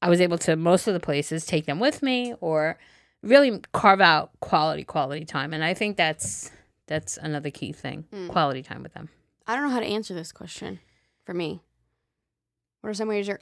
[0.00, 2.78] I was able to most of the places take them with me or
[3.20, 6.52] really carve out quality quality time and I think that's
[6.86, 8.04] that's another key thing.
[8.12, 8.28] Mm.
[8.28, 9.08] Quality time with them.
[9.46, 10.80] I don't know how to answer this question
[11.24, 11.60] for me.
[12.80, 13.40] What are some ways your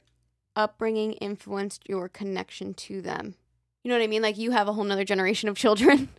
[0.55, 3.35] upbringing influenced your connection to them?
[3.83, 4.21] You know what I mean?
[4.21, 6.09] Like you have a whole nother generation of children.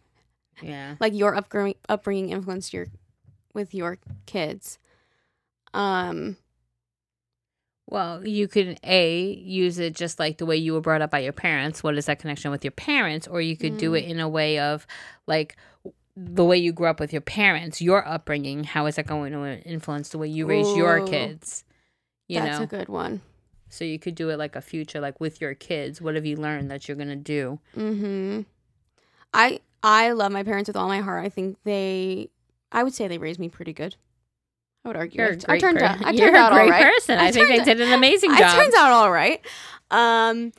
[0.63, 0.95] Yeah.
[1.01, 2.87] like your upbringing upbringing influenced your
[3.55, 4.79] with your kids.
[5.73, 6.37] Um
[7.89, 11.19] Well, you could a use it just like the way you were brought up by
[11.19, 11.83] your parents.
[11.83, 13.27] What is that connection with your parents?
[13.27, 13.99] Or you could do Mm.
[13.99, 14.87] it in a way of
[15.27, 15.57] like
[16.17, 18.65] the way you grew up with your parents, your upbringing.
[18.65, 21.65] How is that going to influence the way you raise your kids?
[22.29, 23.21] You that's know, a good one.
[23.69, 26.01] so you could do it like a future, like with your kids.
[26.01, 27.59] What have you learned that you're gonna do?
[27.77, 28.47] Mhm.
[29.35, 31.25] I I love my parents with all my heart.
[31.25, 32.31] I think they
[32.73, 33.97] I would say they raised me pretty good.
[34.85, 35.23] I would argue.
[35.23, 36.85] I- I turned per- out I turned out a great all right.
[36.95, 37.19] person.
[37.19, 38.55] I, think they did an amazing I job.
[38.57, 39.45] turns out all right.
[39.91, 40.53] Um,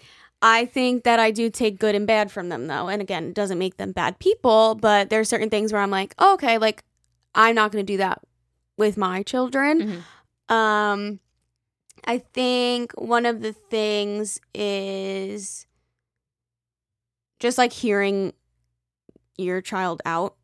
[0.47, 2.87] I think that I do take good and bad from them, though.
[2.87, 5.89] And again, it doesn't make them bad people, but there are certain things where I'm
[5.89, 6.83] like, oh, okay, like
[7.33, 8.21] I'm not going to do that
[8.77, 10.03] with my children.
[10.49, 10.53] Mhm.
[10.55, 11.19] Um,
[12.05, 15.65] I think one of the things is
[17.39, 18.33] just like hearing
[19.37, 20.35] your child out.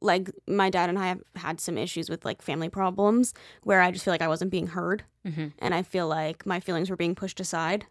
[0.00, 3.32] like my dad and I have had some issues with like family problems
[3.62, 5.52] where I just feel like I wasn't being heard, Mhm.
[5.60, 7.86] and I feel like my feelings were being pushed aside.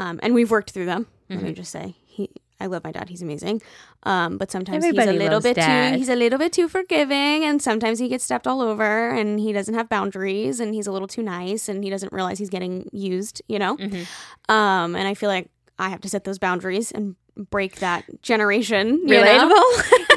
[0.00, 1.06] Um, and we've worked through them.
[1.28, 2.30] Let me just say, he,
[2.60, 3.08] I love my dad.
[3.08, 3.60] He's amazing.
[4.04, 5.92] Um, but sometimes Everybody he's a little bit dad.
[5.92, 5.98] too.
[5.98, 9.52] He's a little bit too forgiving, and sometimes he gets stepped all over, and he
[9.52, 12.88] doesn't have boundaries, and he's a little too nice, and he doesn't realize he's getting
[12.92, 13.42] used.
[13.48, 13.76] You know.
[13.76, 14.06] Mhm.
[14.48, 17.14] Um, and I feel like I have to set those boundaries and
[17.50, 19.06] break that generation.
[19.06, 19.62] Relatable.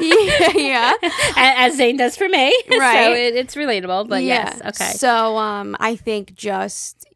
[0.56, 0.92] yeah.
[1.36, 2.50] A- As Zane does for me.
[2.72, 3.16] So Right.
[3.16, 4.60] it, it's relatable, but yes.
[4.60, 4.92] Okay.
[4.96, 7.06] So um I think just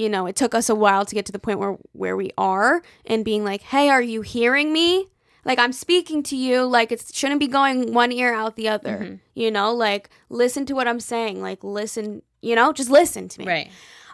[0.00, 2.30] you know, it took us a while to get to the point where where we
[2.38, 5.06] are and being like, "Hey, are you hearing me?"
[5.44, 8.98] Like I'm speaking to you, like it shouldn't be going one ear out the other.
[8.98, 9.14] Mm-hmm.
[9.34, 13.40] You know, like listen to what I'm saying, like listen, you know, just listen to
[13.40, 13.46] me.
[13.46, 13.70] Right.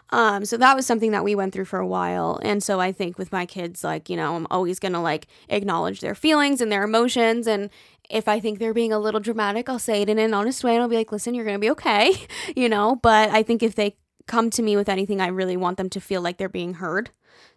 [0.09, 2.39] Um, so that was something that we went through for a while.
[2.41, 5.99] And so I think with my kids, like, you know, I'm always gonna like acknowledge
[6.01, 7.47] their feelings and their emotions.
[7.47, 7.69] And
[8.09, 10.73] if I think they're being a little dramatic, I'll say it in an honest way
[10.75, 12.13] and I'll be like, listen, you're gonna be okay,
[12.55, 12.95] you know.
[12.95, 13.95] But I think if they
[14.27, 17.09] come to me with anything, I really want them to feel like they're being heard.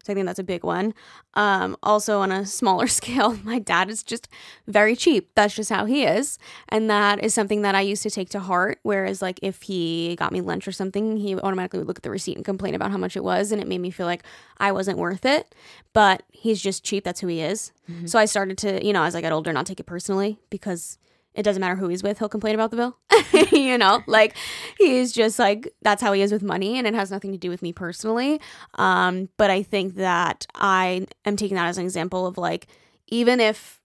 [0.03, 0.95] So I think that's a big one.
[1.35, 4.29] Um, also, on a smaller scale, my dad is just
[4.67, 5.31] very cheap.
[5.35, 6.39] That's just how he is.
[6.69, 8.79] And that is something that I used to take to heart.
[8.83, 12.11] Whereas, like, if he got me lunch or something, he automatically would look at the
[12.11, 13.53] receipt and complain about how much it was.
[13.53, 14.23] And it made me feel like
[14.59, 15.55] I wasn't worth it.
[15.93, 17.05] But he's just cheap.
[17.05, 17.73] That's who he is.
[18.07, 20.97] So I started to, you know, as I got older, not take it personally because
[21.35, 22.99] it doesn't matter who he's with, he'll complain about the bill.
[23.53, 24.37] you know, like
[24.79, 27.51] he's just like that's how he is with money and it has nothing to do
[27.51, 28.41] with me personally.
[28.75, 32.67] Um, but I think that I am taking that as an example of like
[33.09, 33.81] even if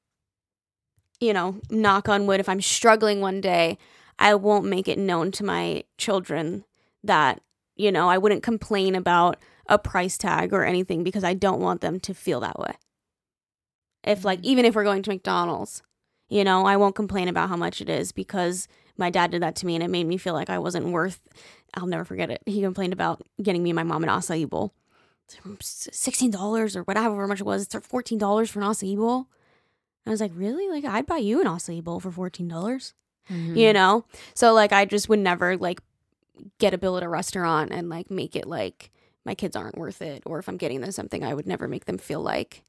[1.20, 3.78] you know, knock on wood, if I'm struggling one day,
[4.20, 6.66] I won't make it known to my children
[7.04, 7.42] that,
[7.76, 9.38] you know, I wouldn't complain about
[9.68, 12.74] a price tag or anything because I don't want them to feel that way.
[14.04, 15.82] If like even if we're going to McDonald's,
[16.30, 18.68] you know, I won't complain about how much it is because
[18.98, 21.20] my dad did that to me and it made me feel like I wasn't worth
[21.76, 22.42] I'll never forget it.
[22.46, 24.74] He complained about getting me and my mom an acai bowl.
[25.60, 27.64] Sixteen dollars or whatever much it was.
[27.64, 29.28] It's fourteen dollars for an acai bowl.
[30.06, 30.70] I was like, really?
[30.70, 32.94] Like I'd buy you an acai bowl for fourteen dollars.
[33.30, 33.58] Mm-hmm.
[33.58, 34.06] You know?
[34.34, 35.82] So like I just would never like
[36.60, 38.92] get a bill at a restaurant and like make it like
[39.26, 40.24] my kids aren't worth it.
[40.26, 42.64] Or if I'm getting them something, I would never make them feel like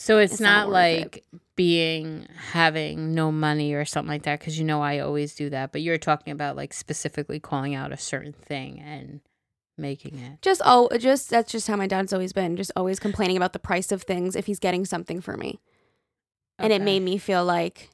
[0.00, 1.00] So it's, It's not not, worth it.
[1.02, 1.24] like
[1.56, 5.72] being having no money or something like that because you know I always do that.
[5.72, 9.20] But you're talking about like specifically calling out a certain thing and
[9.76, 10.40] making it.
[10.40, 12.56] just oh just that's just how my dad's always been.
[12.56, 15.60] Just always complaining about the price of things if he's getting something for me.
[16.58, 17.90] And it made me feel like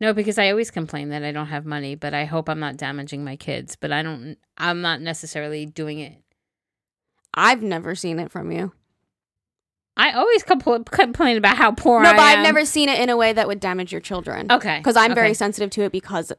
[0.00, 2.76] No, because I always complain that I don't have money, but I hope I'm not
[2.76, 3.74] damaging my kids.
[3.74, 4.36] But I don't.
[4.56, 6.16] I'm not necessarily doing it.
[7.34, 8.72] I've never seen it from you.
[9.96, 13.10] I always compl- complain about how poor no, I but I've never seen it in
[13.10, 14.50] a way that would damage your children.
[14.50, 16.32] Okay, Because I'm very sensitive to it because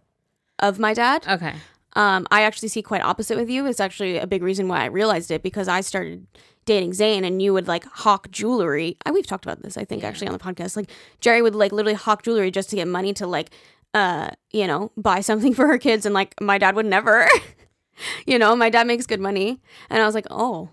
[0.59, 1.25] of my dad.
[1.27, 1.53] Okay.
[1.93, 3.65] Um, I actually see quite opposite with you.
[3.65, 6.27] It's actually a big reason why I realized it because I started
[6.65, 8.97] dating Zayn and you would like hawk jewelry.
[9.05, 10.75] I, we've talked about this, I think, actually on the podcast.
[10.75, 10.89] Like
[11.21, 13.51] Jerry would like literally hawk jewelry just to get money to like,
[13.93, 16.05] uh, you know, buy something for her kids.
[16.05, 17.29] And like my dad would never,
[18.25, 19.61] you know, my dad makes good money.
[19.89, 20.69] And I was like, oh,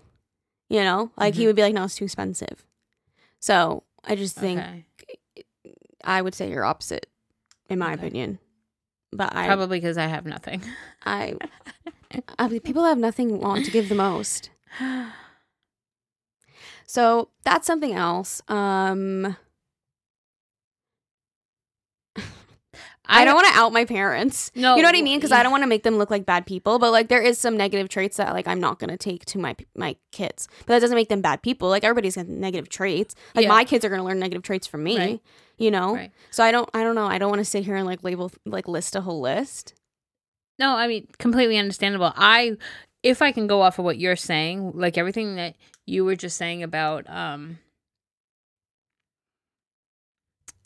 [0.69, 2.65] you know, like he would be like, no, it's too expensive.
[3.43, 4.85] So I just think okay.
[6.01, 7.07] I would say you're opposite,
[7.69, 7.95] in my Okay.
[8.07, 8.39] opinion.
[9.11, 10.63] But I, Probably because I have nothing.
[11.05, 11.33] I,
[12.39, 14.49] I mean, people have nothing want to give the most.
[16.85, 18.41] So that's something else.
[18.47, 19.35] Um,
[23.05, 24.51] I, don't want to out my parents.
[24.55, 25.17] No, you know what I mean?
[25.19, 26.79] Because I don't want to make them look like bad people.
[26.79, 29.55] But like, there is some negative traits that like I'm not gonna take to my
[29.75, 30.47] my kids.
[30.59, 31.69] But that doesn't make them bad people.
[31.69, 33.15] Like everybody's got negative traits.
[33.35, 33.49] Like Yeah.
[33.49, 34.97] my kids are gonna learn negative traits from me.
[34.97, 35.21] Right.
[35.57, 35.95] You know.
[35.95, 36.11] Right.
[36.31, 36.69] So I don't.
[36.73, 37.07] I don't know.
[37.07, 39.73] I don't want to sit here and like label like list a whole list.
[40.59, 42.13] No, I mean completely understandable.
[42.15, 42.57] I
[43.01, 46.37] if I can go off of what you're saying, like everything that you were just
[46.37, 47.59] saying about um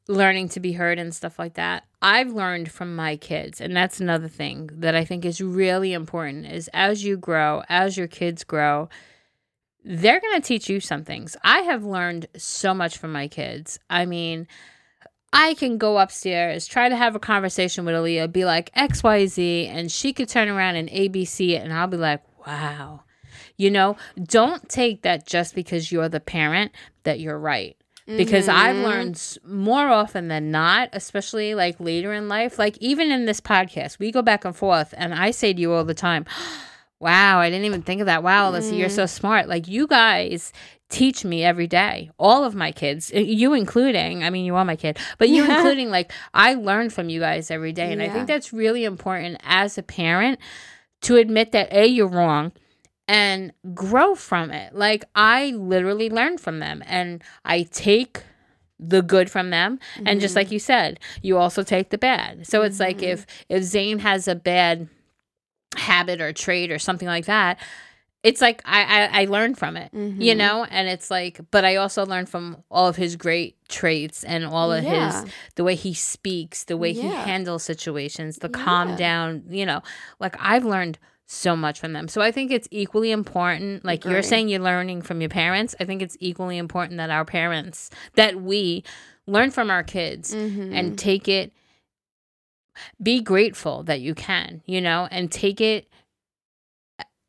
[0.08, 1.86] learning to be heard and stuff like that.
[2.01, 6.45] I've learned from my kids, and that's another thing that I think is really important
[6.45, 8.89] is as you grow, as your kids grow,
[9.84, 11.36] they're going to teach you some things.
[11.43, 13.80] I have learned so much from my kids.
[13.89, 14.47] I mean,
[15.32, 19.91] I can go upstairs, try to have a conversation with Aaliyah, be like XYZ, and
[19.91, 23.03] she could turn around and ABC and I'll be like, wow.
[23.58, 26.72] You know, don't take that just because you're the parent
[27.03, 27.76] that you're right.
[28.08, 33.26] Because I've learned more often than not, especially like later in life, like even in
[33.26, 36.26] this podcast, we go back and forth, and I say to you all the time,
[36.99, 38.24] Wow, I didn't even think of that.
[38.24, 39.47] Wow, Alyssa, you're so smart.
[39.47, 40.51] Like you guys
[40.89, 42.10] teach me every day.
[42.18, 45.43] All of my kids, uh, you including, I mean, you are my kid, but you
[45.45, 45.51] Yeah.
[45.58, 47.91] including, like, I learn from you guys every day.
[47.91, 50.39] And I think that's really important as a parent
[51.01, 52.51] to admit that, A, you're wrong
[53.08, 54.76] and grow from it.
[54.76, 58.24] Like, I literally learn from them and I take
[58.80, 62.62] the good from them and just like you said you also take the bad so
[62.62, 64.88] it's like if if Zayn has a bad
[65.76, 67.58] habit or trait or something like that
[68.22, 70.38] it's like i i, I learn from it you Mhm.
[70.38, 74.45] know and it's like but i also learn from all of his great traits and
[74.45, 75.24] all of Yeah.
[75.24, 78.95] his the way he speaks the way he handles situations the calm Yeah.
[78.95, 79.82] down you know
[80.20, 80.99] like i've learned
[81.30, 85.01] so much from them so i think it's equally important like you're saying you're learning
[85.01, 88.82] from your parents i think it's equally important that our parents that we
[89.25, 90.73] learn from our kids Mhm.
[90.73, 91.51] and take it
[93.01, 95.89] be grateful that you can you know and take it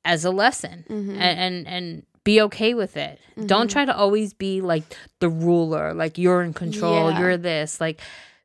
[0.05, 1.11] as a lesson Mhm.
[1.19, 3.73] and, and and be okay with it don't Mhm.
[3.73, 4.85] try to always be like
[5.19, 7.19] the ruler like you're in control Yeah.
[7.21, 8.01] you're this like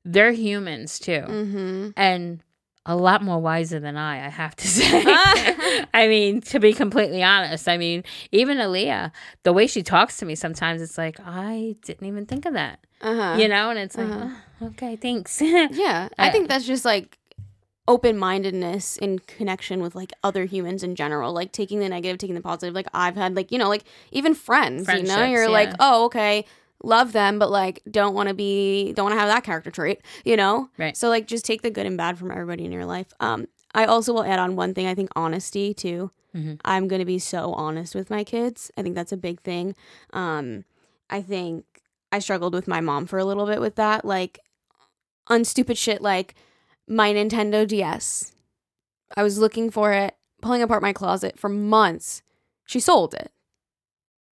[0.06, 1.94] they're humans too Mhm.
[1.96, 2.40] and
[2.86, 5.04] a lot more wiser than I, I have to say.
[5.94, 9.12] I mean, to be completely honest, I mean, even Aaliyah,
[9.44, 12.80] the way she talks to me sometimes, it's like, I didn't even think of that,
[13.02, 13.38] Uh-huh.
[13.40, 13.70] you know?
[13.70, 14.30] And it's like, Uh-huh.
[14.62, 15.42] "Oh, okay, thanks.
[15.42, 17.18] Yeah, I Uh, think that's just like
[17.88, 22.36] open mindedness in connection with like other humans in general, like taking the negative, taking
[22.36, 22.74] the positive.
[22.74, 26.46] Like I've had like, you know, like even friends, you know, you're like, oh, okay,
[26.84, 30.02] love them, but like don't want to be, don't want to have that character trait,
[30.26, 30.70] you know?
[30.78, 30.96] Right.
[30.96, 33.12] So like just take the good and bad from everybody in your life.
[33.20, 36.12] Um, I also will add on one thing, I think honesty too.
[36.36, 36.60] Mhm.
[36.66, 38.72] I'm going to be so honest with my kids.
[38.78, 39.76] I think that's a big thing.
[40.14, 40.66] Um,
[41.10, 41.64] I think
[42.12, 44.04] I struggled with my mom for a little bit with that.
[44.04, 44.40] Like,
[45.28, 46.36] on stupid shit like
[46.88, 48.34] my Nintendo DS.
[49.16, 52.24] I was looking for it, pulling apart my closet for months.
[52.66, 53.32] She sold it,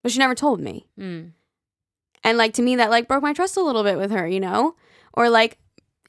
[0.04, 0.88] but she never told me.
[1.00, 1.32] Mm.
[2.24, 4.40] And like to me, that like broke my trust a little bit with her, you
[4.40, 4.76] know?
[5.14, 5.58] Or like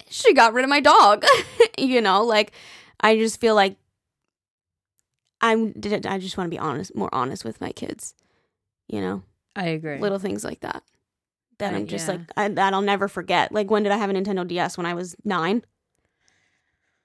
[0.08, 1.24] she got rid of my dog,
[1.78, 2.24] you know?
[2.24, 2.52] Like
[3.00, 3.76] I just feel like
[5.40, 5.74] I'm,
[6.06, 8.14] I just want to be honest, more honest with my kids,
[8.86, 9.22] you know?
[9.56, 9.98] I agree.
[9.98, 10.84] Little things like that.
[11.58, 12.14] That I- I'm just yeah.
[12.14, 13.50] like, I, that I'll never forget.
[13.52, 14.76] Like, when did I have a Nintendo DS?
[14.76, 15.64] When I was nine?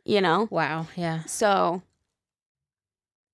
[0.05, 0.47] You know?
[0.51, 0.88] Wow.
[0.95, 1.24] Yeah.
[1.24, 1.82] So,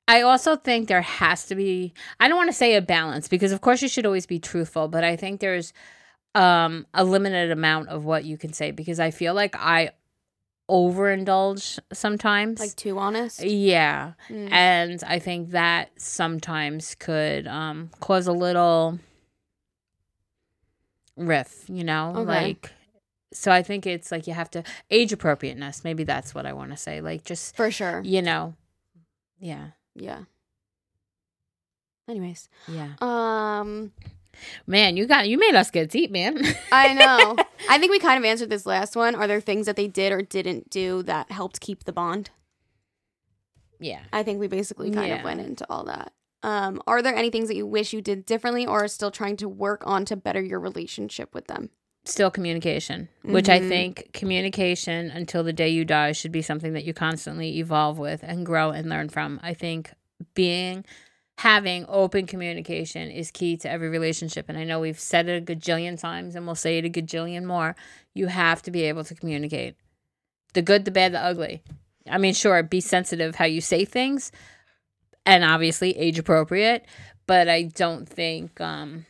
[0.07, 3.51] I also think there has to be I don't want to say a balance because
[3.51, 5.73] of course you should always be truthful, but I think there's
[6.35, 9.91] um a limited amount of what you can say because I feel like I
[10.69, 12.59] overindulge sometimes.
[12.59, 13.43] like, too honest.
[13.43, 14.13] yeah.
[14.29, 14.51] Mm.
[14.51, 18.99] And I think that sometimes could um cause a little
[21.15, 22.13] riff, you know?
[22.17, 22.25] Okay.
[22.25, 22.71] Like
[23.33, 25.83] so I think it's like you have to age appropriateness.
[25.83, 27.01] Maybe that's what I want to say.
[27.01, 28.01] Like just For sure.
[28.03, 28.55] you know.
[29.39, 29.69] Yeah.
[29.95, 30.23] Yeah.
[32.09, 32.49] Anyways.
[32.67, 32.93] Yeah.
[32.99, 33.91] Um,
[34.67, 36.41] Man, you got you made us get deep, man.
[36.71, 37.35] I know.
[37.69, 39.15] I think we kind of answered this last one.
[39.15, 42.29] Are there things that they did or didn't do that helped keep the bond?
[43.79, 43.99] yeah.
[44.13, 46.13] I think we basically kind of went into all that.
[46.41, 49.37] Um, are there any things that you wish you did differently or are still trying
[49.37, 51.69] to work on to better your relationship with them?
[52.05, 53.67] Still communication, which I Mhm.
[53.69, 58.23] think communication until the day you die should be something that you constantly evolve with
[58.23, 59.39] and grow and learn from.
[59.41, 59.91] I think
[60.33, 60.83] being
[61.37, 65.55] having open communication is key to every relationship and I know we've said it a
[65.55, 67.75] gajillion times and we'll say it a gajillion more.
[68.13, 69.75] You have to be able to communicate.
[70.53, 71.63] The good, the bad, the ugly.
[72.07, 74.29] I mean, sure, be sensitive how you say things
[75.25, 76.85] and obviously age appropriate,
[77.27, 79.05] but I don't think um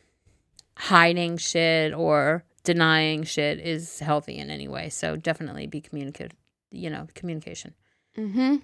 [0.78, 4.89] hiding shit or denying shit is healthy in any way.
[4.89, 6.38] So definitely be communicative,
[6.72, 7.74] you know, communication.
[8.18, 8.57] Mm-hmm.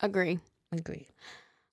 [0.00, 0.38] Agree.
[0.72, 1.08] Agree.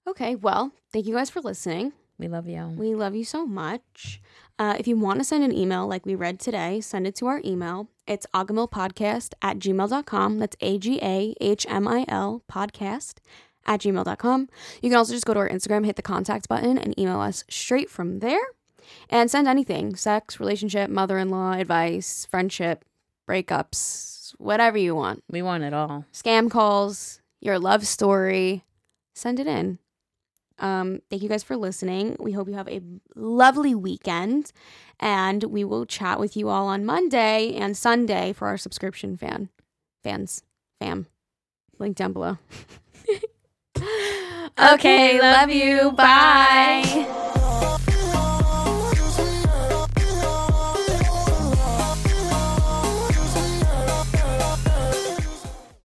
[0.08, 1.94] Okay, well, thank you guys for listening.
[2.20, 2.68] We love you.
[2.78, 4.22] We love you so much.
[4.60, 7.26] Uh, if you want to send an email like we read today, send it to
[7.28, 7.90] our email.
[8.06, 10.40] It's agahmilpodcast at gmail.com.
[10.40, 13.16] That's A G A H M I L podcast
[13.66, 14.50] at gmail.com.
[14.82, 17.44] You can also just go to our Instagram, hit the contact button, and email us
[17.50, 18.42] straight from there.
[19.10, 22.86] And send anything sex, relationship, mother in law, advice, friendship,
[23.30, 25.24] breakups, whatever you want.
[25.30, 26.06] We want it all.
[26.14, 28.64] Scam calls, your love story.
[29.16, 29.80] Send it in.
[30.60, 32.16] Um, thank you guys for listening.
[32.20, 32.82] We hope you have a
[33.16, 34.52] lovely weekend,
[35.00, 39.50] and we will chat with you all on Monday and Sunday for our subscription fan
[40.04, 40.44] fans
[40.80, 41.08] fam.
[41.80, 42.38] Link down below.
[44.74, 45.92] okay, love you.
[45.94, 47.32] Bye.